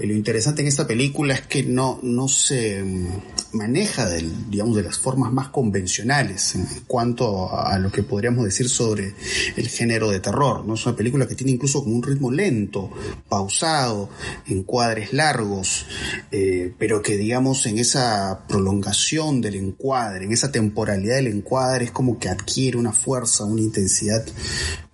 [0.00, 3.06] lo interesante en esta película es que no, no se mm,
[3.52, 4.08] maneja,
[4.48, 9.14] digamos, de las formas más convencionales en cuanto a lo que podríamos decir sobre
[9.56, 10.64] el género de terror.
[10.64, 10.74] ¿no?
[10.74, 12.90] Es una película que tiene incluso como un ritmo lento,
[13.28, 14.10] pausado,
[14.46, 15.86] encuadres largos,
[16.30, 21.90] eh, pero que digamos en esa prolongación del encuadre, en esa temporalidad del encuadre, es
[21.90, 24.24] como que adquiere una fuerza, una intensidad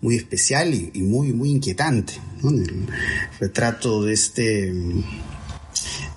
[0.04, 2.12] muy especial y, muy, muy inquietante.
[2.42, 2.50] ¿no?
[2.50, 2.86] El
[3.40, 4.72] retrato de este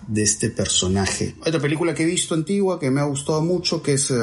[0.08, 1.36] de este personaje.
[1.46, 4.16] Otra película que he visto antigua que me ha gustado mucho que es eh,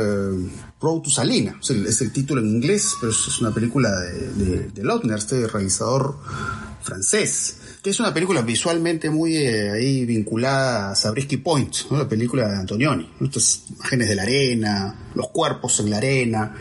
[0.81, 1.59] Road to Salina.
[1.63, 6.19] Es el, título en inglés, pero es una película de, de, Lautner, este realizador
[6.83, 12.49] francés que es una película visualmente muy eh, ahí vinculada a Sabrisky Point, la película
[12.49, 13.07] de Antonioni.
[13.21, 16.55] Estas imágenes de la arena, los cuerpos en la arena.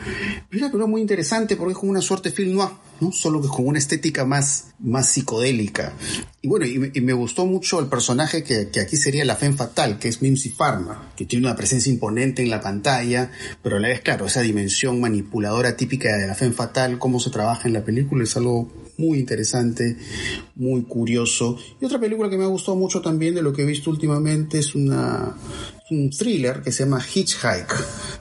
[0.51, 2.71] Es una película muy interesante porque es como una suerte de film noir,
[3.03, 3.11] ¿no?
[3.11, 5.93] solo que con una estética más, más psicodélica.
[6.41, 9.99] Y bueno, y, me gustó mucho el personaje que, que, aquí sería la Femme Fatal,
[9.99, 13.31] que es Mimsy Farmer, que tiene una presencia imponente en la pantalla,
[13.61, 17.29] pero a la vez, claro, esa dimensión manipuladora típica de la Femme Fatal, cómo se
[17.29, 19.97] trabaja en la película, es algo muy interesante,
[20.55, 21.57] muy curioso.
[21.81, 24.59] Y otra película que me ha gustado mucho también de lo que he visto últimamente
[24.59, 25.35] es una,
[25.91, 27.73] un thriller que se llama Hitchhike,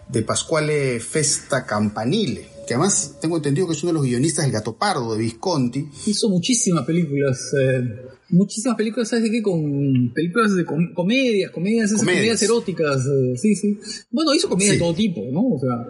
[0.09, 4.53] de Pasquale Festa Campanile que además tengo entendido que es uno de los guionistas del
[4.53, 5.89] Gato Pardo de Visconti.
[6.07, 7.83] Hizo muchísimas películas, eh,
[8.31, 9.43] muchísimas películas, ¿sabes de qué?
[9.43, 13.79] Con películas de comedias, comedias, comedias, eróticas, eh, sí, sí.
[14.11, 15.49] Bueno, hizo comedias de todo tipo, ¿no?
[15.49, 15.87] O sea,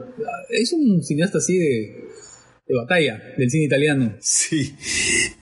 [0.51, 2.13] es un cineasta así de
[2.67, 4.15] de batalla del cine italiano.
[4.21, 4.75] Sí.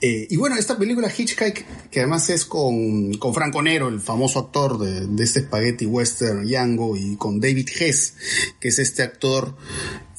[0.00, 4.38] Eh, y bueno, esta película Hitchhike, que además es con, con Franco Nero, el famoso
[4.38, 8.14] actor de, de este spaghetti western Yango, y con David Hess,
[8.58, 9.56] que es este actor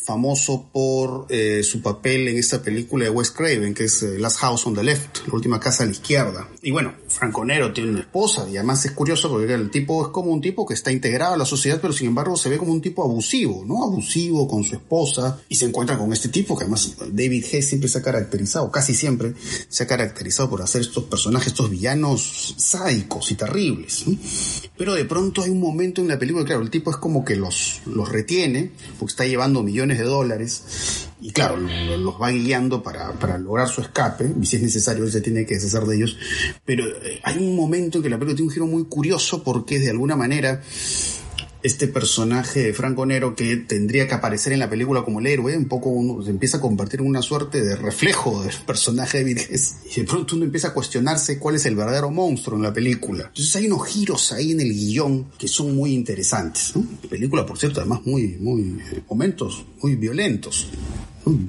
[0.04, 4.38] famoso por eh, su papel en esta película de Wes Craven, que es eh, Last
[4.40, 6.50] House on the Left, la última casa a la izquierda.
[6.62, 10.12] Y bueno, Franco Nero tiene una esposa, y además es curioso porque el tipo es
[10.12, 12.72] como un tipo que está integrado a la sociedad, pero sin embargo se ve como
[12.72, 13.84] un tipo abusivo, ¿no?
[13.84, 17.90] Abusivo con su esposa, y se encuentra con este tipo que además David Hess siempre
[17.90, 19.34] se ha caracterizado, casi siempre
[19.70, 24.06] se ha caracterizado por hacer estos personajes, estos villanos sádicos y terribles.
[24.78, 27.36] Pero de pronto hay un momento en la película, claro, el tipo es como que
[27.36, 33.14] los, los retiene, porque está llevando millones de dólares y claro, los va guiando para,
[33.14, 36.18] para lograr su escape y si es necesario él se tiene que deshacer de ellos.
[36.66, 39.80] Pero eh, hay un momento en que la película tiene un giro muy curioso porque
[39.80, 40.62] de alguna manera
[41.64, 45.58] este personaje de Franco Nero que tendría que aparecer en la película como el héroe,
[45.58, 49.24] un poco uno se empieza a convertir en una suerte de reflejo del personaje de
[49.24, 52.74] Vidges y de pronto uno empieza a cuestionarse cuál es el verdadero monstruo en la
[52.74, 53.26] película.
[53.28, 56.74] Entonces hay unos giros ahí en el guion que son muy interesantes.
[57.10, 60.68] Película, por cierto, además muy, muy, momentos muy violentos.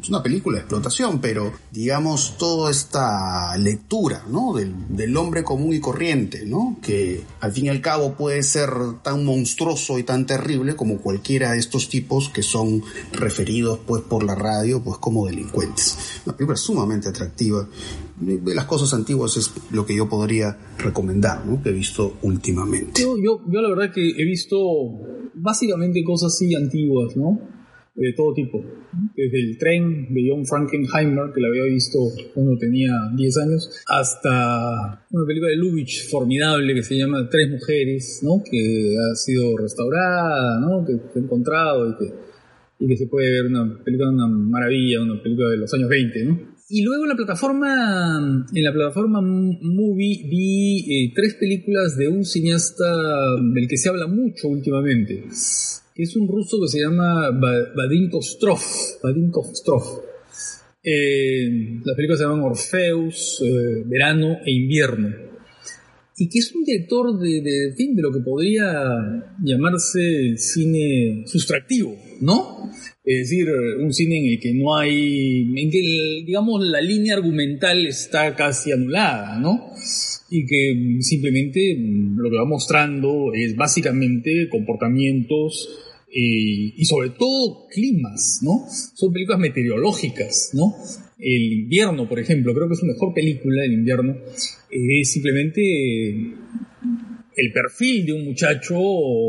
[0.03, 4.55] Es una película de explotación, pero digamos toda esta lectura, ¿no?
[4.55, 6.77] Del, del, hombre común y corriente, ¿no?
[6.83, 8.71] Que al fin y al cabo puede ser
[9.03, 14.25] tan monstruoso y tan terrible como cualquiera de estos tipos que son referidos pues por
[14.25, 16.21] la radio pues como delincuentes.
[16.27, 17.67] Una película sumamente atractiva.
[18.21, 21.63] De las cosas antiguas es lo que yo podría recomendar, ¿no?
[21.63, 23.03] Que he visto últimamente.
[23.03, 24.57] Yo, yo, yo la verdad que he visto
[25.35, 27.62] básicamente cosas así antiguas, ¿no?
[27.95, 28.65] De todo tipo.
[29.17, 31.99] Desde el tren de John Frankenheimer, que la había visto
[32.35, 38.21] cuando tenía 10 años, hasta una película de Lubitsch formidable que se llama Tres Mujeres,
[38.23, 38.43] ¿no?
[38.43, 40.85] que ha sido restaurada, ¿no?
[40.87, 42.15] que se ha encontrado y que,
[42.81, 46.25] y que se puede ver una película una maravilla, una película de los años 20.
[46.25, 46.53] ¿no?
[46.71, 52.25] Y luego en la plataforma, en la plataforma Movie vi eh, tres películas de un
[52.25, 52.87] cineasta
[53.53, 55.25] del que se habla mucho últimamente
[55.95, 58.61] que es un ruso que se llama Vadim Kostrov.
[59.03, 59.83] Vadim Kostrov.
[60.83, 65.09] Eh, las películas se llaman Orfeus, eh, Verano e Invierno.
[66.17, 72.71] Y que es un director de, de, de lo que podría llamarse cine sustractivo, ¿no?
[73.05, 73.49] Es decir,
[73.81, 78.71] un cine en el que no hay, en que, digamos, la línea argumental está casi
[78.71, 79.73] anulada, ¿no?
[80.35, 85.69] Y que simplemente lo que va mostrando es básicamente comportamientos
[86.09, 88.65] eh, y sobre todo climas, ¿no?
[88.95, 90.75] Son películas meteorológicas, ¿no?
[91.19, 94.17] El invierno, por ejemplo, creo que es su mejor película, el invierno,
[94.71, 95.61] es simplemente
[97.37, 98.75] el perfil de un muchacho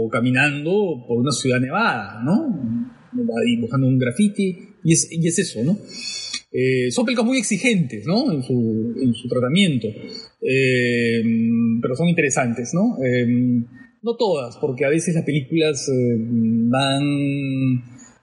[0.09, 2.91] caminando por una ciudad nevada, ¿no?
[3.45, 5.77] dibujando un graffiti, y es, y es eso, ¿no?
[6.55, 8.31] Eh, son películas muy exigentes, ¿no?
[8.31, 11.23] En su, en su tratamiento, eh,
[11.81, 12.95] pero son interesantes, ¿no?
[13.03, 13.25] Eh,
[14.03, 17.01] no todas, porque a veces las películas van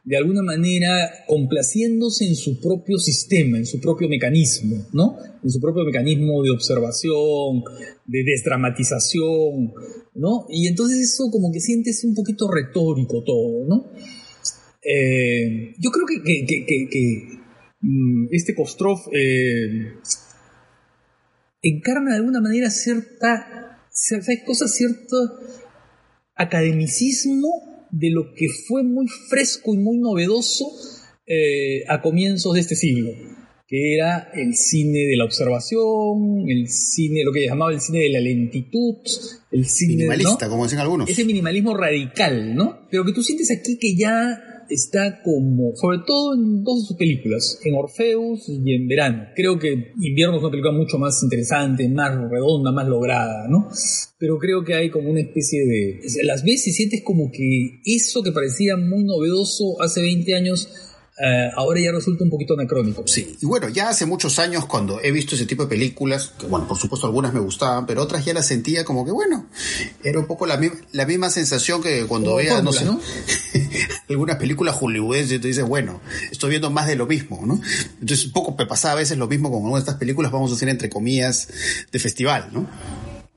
[0.04, 5.16] de alguna manera complaciéndose en su propio sistema, en su propio mecanismo, ¿no?
[5.42, 7.64] En su propio mecanismo de observación,
[8.06, 9.72] de desdramatización,
[10.14, 10.46] ¿no?
[10.50, 13.86] Y entonces eso como que sientes un poquito retórico todo, ¿no?
[14.82, 17.39] yo creo que,
[18.30, 19.94] este Kostrov eh,
[21.62, 24.74] encarna de alguna manera cierta, ¿sabes cosas?
[24.74, 25.16] Cierto
[26.34, 27.48] academicismo
[27.90, 30.66] de lo que fue muy fresco y muy novedoso
[31.26, 33.10] eh, a comienzos de este siglo,
[33.66, 38.10] que era el cine de la observación, el cine, lo que llamaba el cine de
[38.10, 38.96] la lentitud,
[39.50, 39.94] el cine...
[39.94, 41.08] Minimalista, como dicen algunos.
[41.08, 42.88] Ese minimalismo radical, ¿no?
[42.90, 46.96] Pero que tú sientes aquí que ya está como, sobre todo en dos de sus
[46.96, 49.24] películas, en Orfeus y en Verano.
[49.34, 53.68] Creo que Invierno es una película mucho más interesante, más redonda, más lograda, ¿no?
[54.18, 56.00] Pero creo que hay como una especie de...
[56.24, 60.68] Las y sientes como que eso que parecía muy novedoso hace 20 años
[61.22, 63.02] eh, ahora ya resulta un poquito anacrónico.
[63.06, 66.46] Sí, y bueno, ya hace muchos años cuando he visto ese tipo de películas, que
[66.46, 69.46] bueno, por supuesto algunas me gustaban, pero otras ya las sentía como que bueno,
[70.02, 70.58] era un poco la,
[70.92, 72.86] la misma sensación que cuando veía, no sé,
[74.08, 76.00] algunas películas hollywoodenses y tú dices, bueno,
[76.30, 77.60] estoy viendo más de lo mismo, ¿no?
[78.00, 80.50] Entonces un poco me pasaba a veces lo mismo con algunas de estas películas, vamos
[80.50, 81.48] a decir entre comillas,
[81.92, 82.66] de festival, ¿no?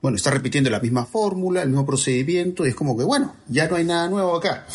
[0.00, 3.68] Bueno, está repitiendo la misma fórmula, el mismo procedimiento, y es como que, bueno, ya
[3.68, 4.66] no hay nada nuevo acá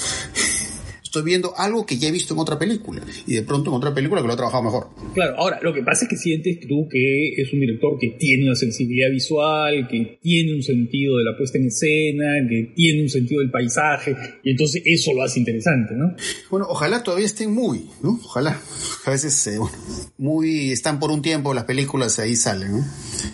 [1.09, 3.95] estoy viendo algo que ya he visto en otra película y de pronto en otra
[3.95, 4.89] película que lo ha trabajado mejor.
[5.15, 8.45] Claro, ahora lo que pasa es que sientes tú que es un director que tiene
[8.45, 13.09] una sensibilidad visual, que tiene un sentido de la puesta en escena, que tiene un
[13.09, 16.15] sentido del paisaje y entonces eso lo hace interesante, ¿no?
[16.51, 18.19] Bueno, ojalá todavía estén muy, ¿no?
[18.23, 18.61] Ojalá.
[19.05, 19.75] A veces, eh, bueno,
[20.19, 22.85] muy están por un tiempo las películas ahí salen, ¿no?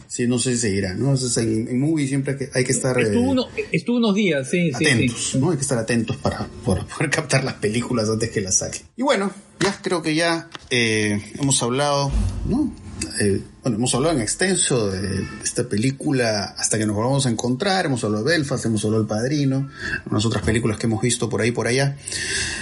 [0.07, 1.11] Sí, no sé si seguirá, ¿no?
[1.11, 2.97] Entonces en, en movie siempre hay que, estar...
[2.97, 5.51] Estuvo, eh, estuvo unos días, sí, atentos, sí, ¿no?
[5.51, 7.64] Hay que estar atentos para, para poder captar las películas
[8.11, 8.83] antes que las saquen.
[8.95, 12.11] Y bueno, ya creo que ya eh, hemos hablado,
[12.47, 12.73] ¿no?
[13.19, 17.85] Eh, bueno, hemos hablado en extenso de esta película hasta que nos volvamos a encontrar,
[17.85, 19.69] hemos hablado de Belfast, hemos hablado del Padrino,
[20.09, 21.97] unas otras películas que hemos visto por ahí por allá.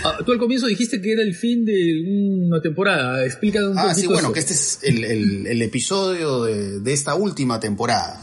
[0.03, 3.93] Ah, tú al comienzo dijiste que era el fin de una temporada, explica un Ah,
[3.93, 8.21] sí, bueno, que este es el, episodio de, de, esta última temporada,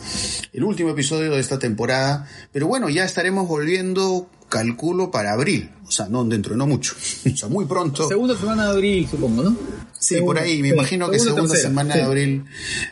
[0.52, 5.90] el último episodio de esta temporada, pero bueno, ya estaremos volviendo calculo para abril, o
[5.90, 6.94] sea, no dentro, no mucho,
[7.32, 8.06] o sea, muy pronto.
[8.06, 9.56] Segunda semana de abril, supongo, ¿no?
[9.98, 12.44] Sí, por ahí, me imagino que segunda semana de abril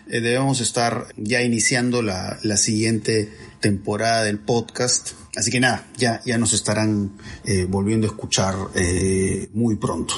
[0.09, 5.13] eh, debemos estar ya iniciando la, la, siguiente temporada del podcast.
[5.37, 7.13] Así que nada, ya, ya nos estarán
[7.45, 10.15] eh, volviendo a escuchar eh, muy pronto.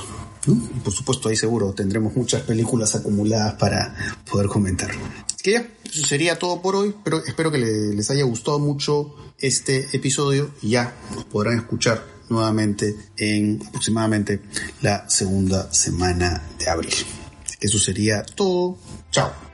[0.47, 3.95] Y por supuesto ahí seguro tendremos muchas películas acumuladas para
[4.31, 4.91] poder comentar.
[4.91, 9.15] Así que ya, eso sería todo por hoy, pero espero que les haya gustado mucho
[9.39, 14.41] este episodio y ya nos podrán escuchar nuevamente en aproximadamente
[14.83, 16.95] la segunda semana de abril.
[17.61, 18.79] Eso sería todo.
[19.11, 19.50] Chao.